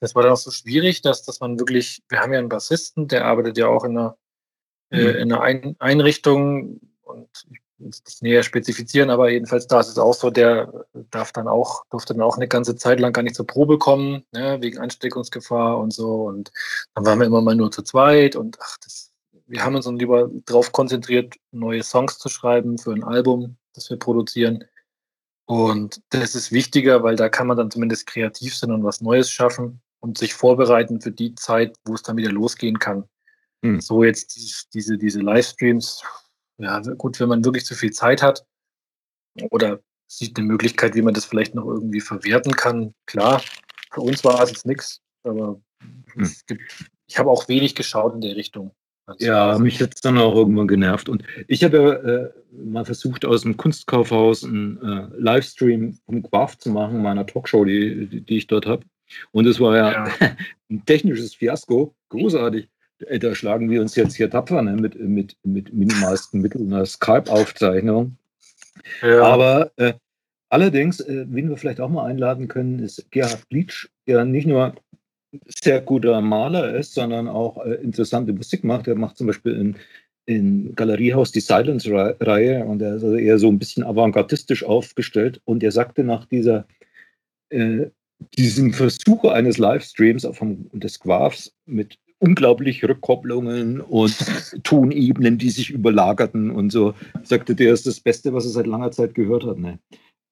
[0.00, 3.08] das war dann auch so schwierig, dass, dass man wirklich, wir haben ja einen Bassisten,
[3.08, 4.16] der arbeitet ja auch in einer,
[4.90, 5.06] äh, mhm.
[5.06, 9.98] äh, in einer Ein Einrichtung und ich nicht näher spezifizieren, aber jedenfalls da ist es
[9.98, 13.36] auch so, der darf dann auch, durfte dann auch eine ganze Zeit lang gar nicht
[13.36, 16.24] zur Probe kommen, ne, wegen Ansteckungsgefahr und so.
[16.24, 16.52] Und
[16.94, 19.12] dann waren wir immer mal nur zu zweit und ach, das
[19.52, 23.90] wir haben uns dann lieber darauf konzentriert, neue Songs zu schreiben für ein Album, das
[23.90, 24.64] wir produzieren.
[25.44, 29.30] Und das ist wichtiger, weil da kann man dann zumindest kreativ sein und was Neues
[29.30, 33.04] schaffen und sich vorbereiten für die Zeit, wo es dann wieder losgehen kann.
[33.62, 33.80] Hm.
[33.82, 36.02] So jetzt diese, diese Livestreams,
[36.62, 38.46] ja, gut, wenn man wirklich zu viel Zeit hat
[39.50, 42.94] oder sieht eine Möglichkeit, wie man das vielleicht noch irgendwie verwerten kann.
[43.06, 43.42] Klar,
[43.92, 45.60] für uns war es jetzt nichts, aber
[46.12, 46.30] hm.
[46.46, 46.62] gibt,
[47.06, 48.72] ich habe auch wenig geschaut in der Richtung.
[49.18, 51.08] Ja, mich hat es dann auch irgendwann genervt.
[51.08, 56.56] Und ich habe ja äh, mal versucht, aus dem Kunstkaufhaus einen äh, Livestream vom Quaf
[56.56, 58.84] zu machen, meiner Talkshow, die, die, die ich dort habe.
[59.32, 60.36] Und es war ja, ja.
[60.70, 62.68] ein technisches Fiasko, großartig.
[63.08, 66.86] Äh, da schlagen wir uns jetzt hier tapfer ne, mit, mit, mit minimalsten Mitteln, einer
[66.86, 68.16] Skype-Aufzeichnung.
[69.02, 69.22] Ja.
[69.22, 69.94] Aber äh,
[70.48, 74.74] allerdings, äh, wen wir vielleicht auch mal einladen können, ist Gerhard Bleach, der nicht nur
[75.62, 78.86] sehr guter Maler ist, sondern auch äh, interessante Musik macht.
[78.86, 79.76] Er macht zum Beispiel in,
[80.26, 85.40] in Galeriehaus die Silence-Reihe und er ist also eher so ein bisschen avantgardistisch aufgestellt.
[85.44, 86.66] Und er sagte nach dieser,
[87.48, 87.86] äh,
[88.36, 94.16] diesem Versuch eines Livestreams vom, des Quavs mit unglaublich Rückkopplungen und
[94.62, 96.94] Tonebenen, die sich überlagerten und so,
[97.24, 99.58] sagte der ist das Beste, was er seit langer Zeit gehört hat.
[99.58, 99.80] Ne?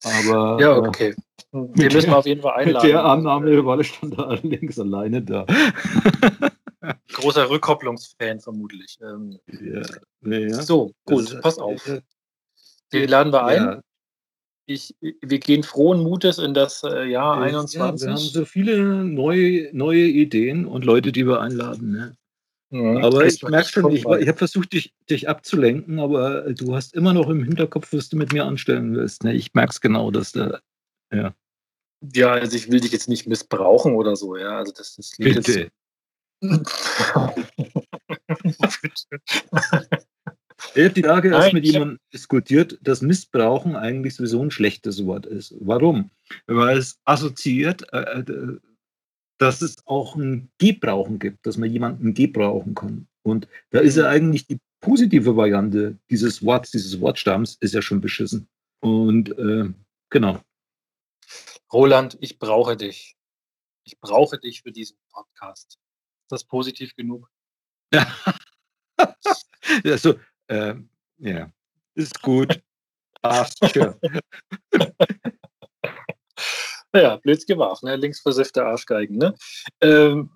[0.04, 1.14] Aber ja, äh, okay.
[1.52, 2.86] Wir müssen auf jeden Fall einladen.
[2.86, 5.46] Mit der Annahme war ich stand da allerdings alleine da.
[7.12, 8.96] Großer Rückkopplungsfan vermutlich.
[9.02, 9.82] Ähm, ja,
[10.22, 10.62] ja.
[10.62, 11.82] So, gut, das, pass auf.
[12.92, 13.62] Die laden wir ein.
[13.62, 13.80] Ja.
[14.70, 18.06] Ich, wir gehen frohen Mutes in das äh, Jahr ja, 21.
[18.06, 21.90] wir haben so viele neue, neue Ideen und Leute, die wir einladen.
[21.90, 22.16] Ne?
[22.70, 26.94] Ja, aber ich merke schon, ich, ich habe versucht, dich, dich abzulenken, aber du hast
[26.94, 29.24] immer noch im Hinterkopf, was du mit mir anstellen willst.
[29.24, 29.34] Ne?
[29.34, 30.60] Ich merke es genau, dass da,
[31.12, 31.34] ja.
[32.14, 34.58] Ja, also ich will dich jetzt nicht missbrauchen oder so, ja.
[34.58, 35.68] Also das, das Bitte.
[40.74, 45.26] Ich habe die Tage erst mit jemandem diskutiert, dass Missbrauchen eigentlich sowieso ein schlechtes Wort
[45.26, 45.54] ist.
[45.60, 46.10] Warum?
[46.46, 48.58] Weil es assoziiert, äh, äh
[49.38, 53.08] dass es auch ein Gebrauchen gibt, dass man jemanden gebrauchen kann.
[53.22, 54.10] Und da ist ja mhm.
[54.10, 58.48] eigentlich die positive Variante dieses Worts, dieses Wortstamms, ist ja schon beschissen.
[58.80, 59.72] Und äh,
[60.10, 60.40] genau.
[61.72, 63.16] Roland, ich brauche dich.
[63.84, 65.78] Ich brauche dich für diesen Podcast.
[66.24, 67.28] Ist das positiv genug?
[67.92, 68.06] Ja.
[69.84, 70.14] also,
[70.50, 70.74] äh,
[71.18, 71.50] ja,
[71.94, 72.60] ist gut.
[73.22, 73.94] Passt schon.
[76.94, 77.96] Ja, blöd gemacht, ne?
[77.96, 79.16] linksversiffte Arschgeigen.
[79.16, 79.34] Ne?
[79.80, 80.30] Ähm,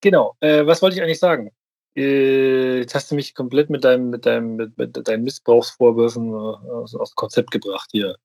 [0.00, 1.50] genau, äh, was wollte ich eigentlich sagen?
[1.94, 6.70] Äh, jetzt hast du mich komplett mit deinem, mit deinem, mit, mit deinen Missbrauchsvorwürfen äh,
[6.70, 8.16] aus, aus Konzept gebracht hier.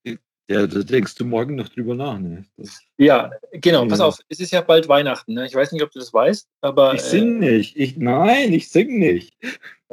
[0.50, 2.20] Ja, da denkst du morgen noch drüber nach.
[2.20, 2.46] Ne?
[2.58, 3.90] Das, ja, genau, ja.
[3.90, 5.34] pass auf, es ist ja bald Weihnachten.
[5.34, 5.46] Ne?
[5.46, 6.94] Ich weiß nicht, ob du das weißt, aber.
[6.94, 7.76] Ich sing äh, nicht.
[7.76, 9.34] Ich, nein, ich sing nicht.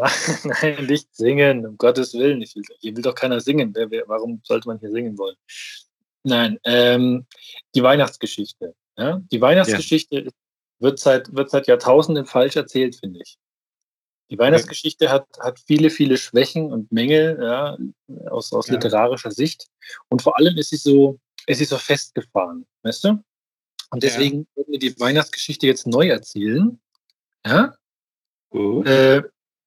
[0.44, 2.42] nein, nicht singen, um Gottes Willen.
[2.42, 3.74] Ich will, hier will doch keiner singen.
[3.74, 5.36] Wer, wer, warum sollte man hier singen wollen?
[6.22, 7.26] Nein, ähm,
[7.74, 8.74] die Weihnachtsgeschichte.
[8.96, 9.20] Ja?
[9.30, 10.30] Die Weihnachtsgeschichte ja.
[10.78, 13.38] wird, seit, wird seit Jahrtausenden falsch erzählt, finde ich.
[14.30, 17.76] Die Weihnachtsgeschichte hat, hat viele, viele Schwächen und Mängel ja,
[18.30, 19.66] aus, aus literarischer Sicht.
[20.08, 23.24] Und vor allem ist sie so, ist sie so festgefahren, weißt du?
[23.90, 26.80] Und deswegen würden wir die Weihnachtsgeschichte jetzt neu erzählen.
[27.44, 27.74] Ja?
[28.52, 28.84] Uh.
[28.84, 29.22] Äh,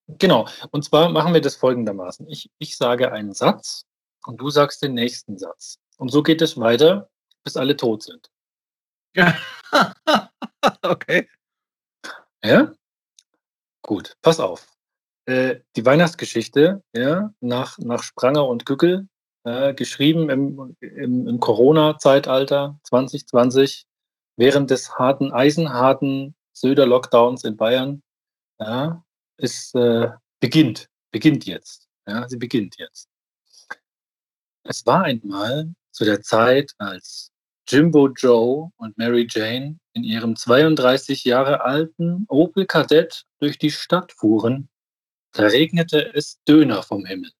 [0.07, 0.47] genau.
[0.71, 2.27] Und zwar machen wir das folgendermaßen.
[2.29, 3.85] Ich, ich sage einen Satz
[4.25, 5.79] und du sagst den nächsten Satz.
[5.97, 7.09] Und so geht es weiter,
[7.43, 8.29] bis alle tot sind.
[9.15, 9.37] Ja.
[10.81, 11.29] okay.
[12.43, 12.73] Ja?
[13.81, 14.67] Gut, pass auf.
[15.25, 19.07] Äh, die Weihnachtsgeschichte, ja, nach, nach Spranger und Gückel,
[19.45, 23.85] äh, geschrieben im, im, im Corona-Zeitalter 2020,
[24.37, 28.03] während des harten, eisenharten Söder-Lockdowns in Bayern,
[28.59, 29.03] ja,
[29.37, 30.09] ist, äh,
[30.39, 31.87] beginnt, beginnt jetzt.
[32.07, 33.07] Ja, sie beginnt jetzt.
[34.63, 37.31] Es war einmal zu der Zeit, als
[37.67, 44.11] Jimbo Joe und Mary Jane in ihrem 32 Jahre alten Opel Kadett durch die Stadt
[44.11, 44.69] fuhren,
[45.33, 47.31] da regnete es Döner vom Himmel.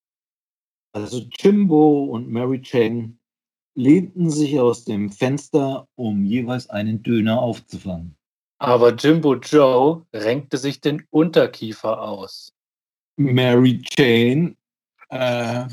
[0.93, 3.17] Also Jimbo und Mary Jane
[3.75, 8.15] lehnten sich aus dem Fenster, um jeweils einen Döner aufzufangen.
[8.63, 12.53] Aber Jimbo Joe renkte sich den Unterkiefer aus.
[13.17, 14.55] Mary Jane
[15.09, 15.65] äh,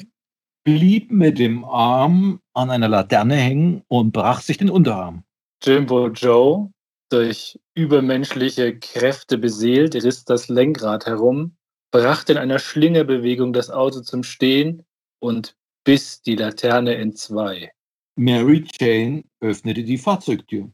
[0.64, 5.22] blieb mit dem Arm an einer Laterne hängen und brach sich den Unterarm.
[5.62, 6.72] Jimbo Joe,
[7.10, 11.56] durch übermenschliche Kräfte beseelt, riss das Lenkrad herum,
[11.92, 14.84] brachte in einer Schlingerbewegung das Auto zum Stehen
[15.20, 17.70] und biss die Laterne in zwei.
[18.16, 20.72] Mary Jane öffnete die Fahrzeugtür.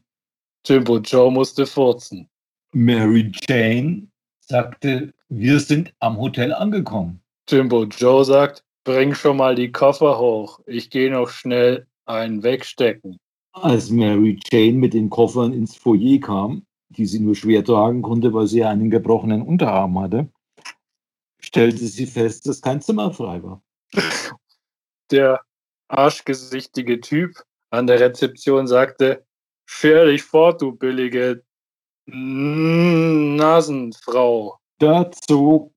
[0.67, 2.27] Jimbo Joe musste furzen.
[2.73, 4.07] Mary Jane
[4.41, 7.21] sagte, wir sind am Hotel angekommen.
[7.47, 10.59] Jimbo Joe sagt, bring schon mal die Koffer hoch.
[10.65, 13.17] Ich gehe noch schnell einen wegstecken.
[13.53, 18.33] Als Mary Jane mit den Koffern ins Foyer kam, die sie nur schwer tragen konnte,
[18.33, 20.29] weil sie einen gebrochenen Unterarm hatte,
[21.39, 23.63] stellte sie fest, dass kein Zimmer frei war.
[25.11, 25.39] Der
[25.87, 29.25] arschgesichtige Typ an der Rezeption sagte,
[29.69, 31.43] Scher dich fort, du billige
[33.37, 34.57] Nasenfrau.
[34.79, 35.73] Da zog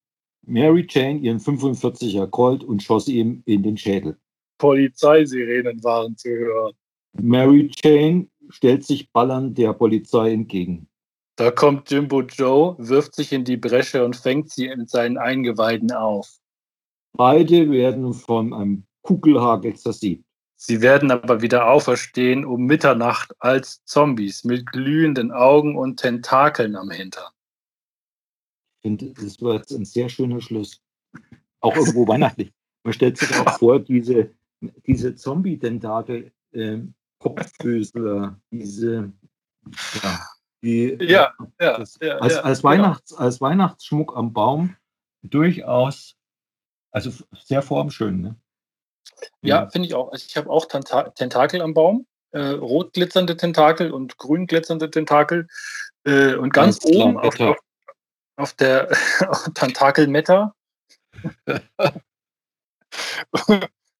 [0.47, 4.17] Mary Jane ihren 45er Colt und schoss ihm in den Schädel.
[4.59, 6.73] Polizeisirenen waren zu hören.
[7.21, 10.89] Mary Jane stellt sich ballernd der Polizei entgegen.
[11.37, 15.91] Da kommt Jimbo Joe, wirft sich in die Bresche und fängt sie mit seinen Eingeweiden
[15.91, 16.29] auf.
[17.13, 20.25] Beide werden von einem Kugelhagel zersiegt.
[20.63, 26.91] Sie werden aber wieder auferstehen um Mitternacht als Zombies mit glühenden Augen und Tentakeln am
[26.91, 27.33] Hintern.
[28.77, 30.83] Ich finde, das war jetzt ein sehr schöner Schluss.
[31.61, 32.53] Auch irgendwo weihnachtlich.
[32.83, 34.35] Man stellt sich auch vor, diese,
[34.87, 36.81] diese Zombie-Tentakel, äh,
[37.21, 39.11] Kopffüßler, diese,
[40.03, 40.27] ja,
[40.63, 42.71] die, Ja, ja, das, ja, als, ja, als, genau.
[42.71, 44.77] Weihnachts, als Weihnachtsschmuck am Baum
[45.23, 46.17] durchaus,
[46.91, 47.11] also
[47.47, 48.21] sehr formschön.
[48.21, 48.37] Ne?
[49.43, 50.13] Ja, finde ich auch.
[50.15, 52.07] Ich habe auch Tenta Tentakel am Baum.
[52.33, 55.49] Äh, rot glitzernde Tentakel und grün glitzernde Tentakel.
[56.05, 57.57] Äh, und ganz klar, oben auf, auf,
[58.37, 58.89] auf der
[59.55, 60.55] Tentakel-Meta.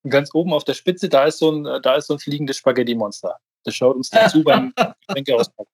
[0.09, 2.57] ganz oben auf der Spitze, da ist so ein, äh, da ist so ein fliegendes
[2.57, 3.37] Spaghetti-Monster.
[3.63, 4.73] Das schaut uns dazu beim
[5.07, 5.69] Getränke auspacken.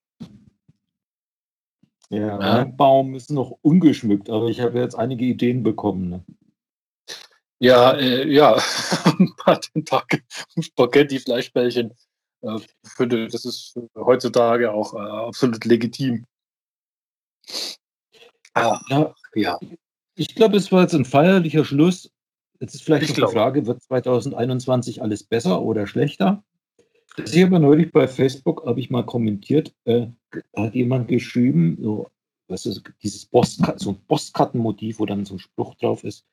[2.10, 2.38] Ja, Ja.
[2.38, 6.10] mein Baum ist noch ungeschmückt, aber ich habe jetzt einige Ideen bekommen.
[6.10, 6.24] Ne?
[7.60, 8.56] Ja, äh, ja,
[9.20, 10.22] ein paar Tentakel,
[10.60, 11.92] Spaghetti-Fleischbällchen.
[12.42, 16.26] Äh, ich finde, das ist heutzutage auch äh, absolut legitim.
[18.54, 19.60] Ah, Ja, ja.
[20.16, 22.12] ich glaube, es war jetzt ein feierlicher Schluss.
[22.60, 23.34] Jetzt ist vielleicht Ich noch die glaube.
[23.34, 26.44] Frage, wird 2021 alles besser oder schlechter?
[27.18, 30.08] Ich habe neulich bei Facebook, habe ich mal kommentiert, äh,
[30.56, 32.08] hat jemand geschrieben, so,
[32.48, 36.26] was ist, dieses Postka so ein Postkartenmotiv, wo dann so ein Spruch drauf ist.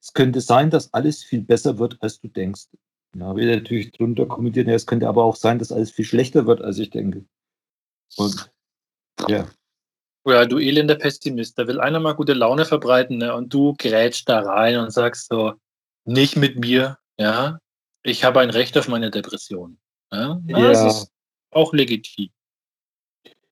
[0.00, 2.68] Es könnte sein, dass alles viel besser wird, als du denkst.
[3.18, 6.46] Habe ich natürlich drunter kommentiert, ja, es könnte aber auch sein, dass alles viel schlechter
[6.46, 7.24] wird, als ich denke.
[8.16, 8.50] Und
[9.28, 9.48] ja,
[10.26, 13.34] Ja, du elender Pessimist, da will einer mal gute Laune verbreiten ne?
[13.34, 15.54] und du grätschst da rein und sagst so,
[16.04, 17.58] nicht mit mir, ja,
[18.02, 19.78] ich habe ein Recht auf meine Depression.
[20.12, 20.68] Ja, Ja.
[20.72, 21.12] das ist
[21.50, 22.30] auch legitim.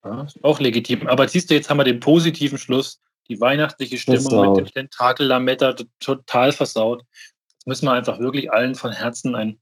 [0.04, 1.06] Ja, ist auch legitim.
[1.08, 4.56] Aber siehst du, jetzt haben wir den positiven Schluss, die weihnachtliche Stimmung Versaut.
[4.56, 7.02] mit dem Tentakel-Lametta total versaut.
[7.52, 9.58] Jetzt müssen wir einfach wirklich allen von Herzen ein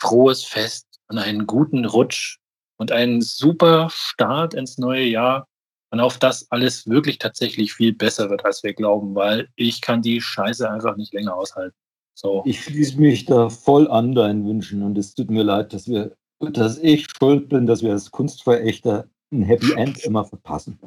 [0.00, 2.38] frohes Fest und einen guten Rutsch
[2.76, 5.48] und einen super Start ins neue Jahr
[5.90, 10.02] und auf das alles wirklich tatsächlich viel besser wird, als wir glauben, weil ich kann
[10.02, 11.76] die Scheiße einfach nicht länger aushalten.
[12.14, 12.42] So.
[12.46, 16.16] Ich schließe mich da voll an deinen Wünschen und es tut mir leid, dass wir,
[16.40, 20.78] dass ich schuld bin, dass wir als Kunstverächter ein Happy End immer verpassen.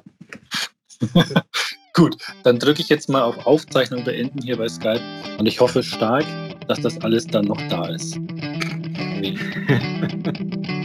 [1.94, 5.02] Gut, dann drücke ich jetzt mal auf Aufzeichnung beenden hier bei Skype
[5.38, 6.26] und ich hoffe stark,
[6.68, 8.18] dass das alles dann noch da ist.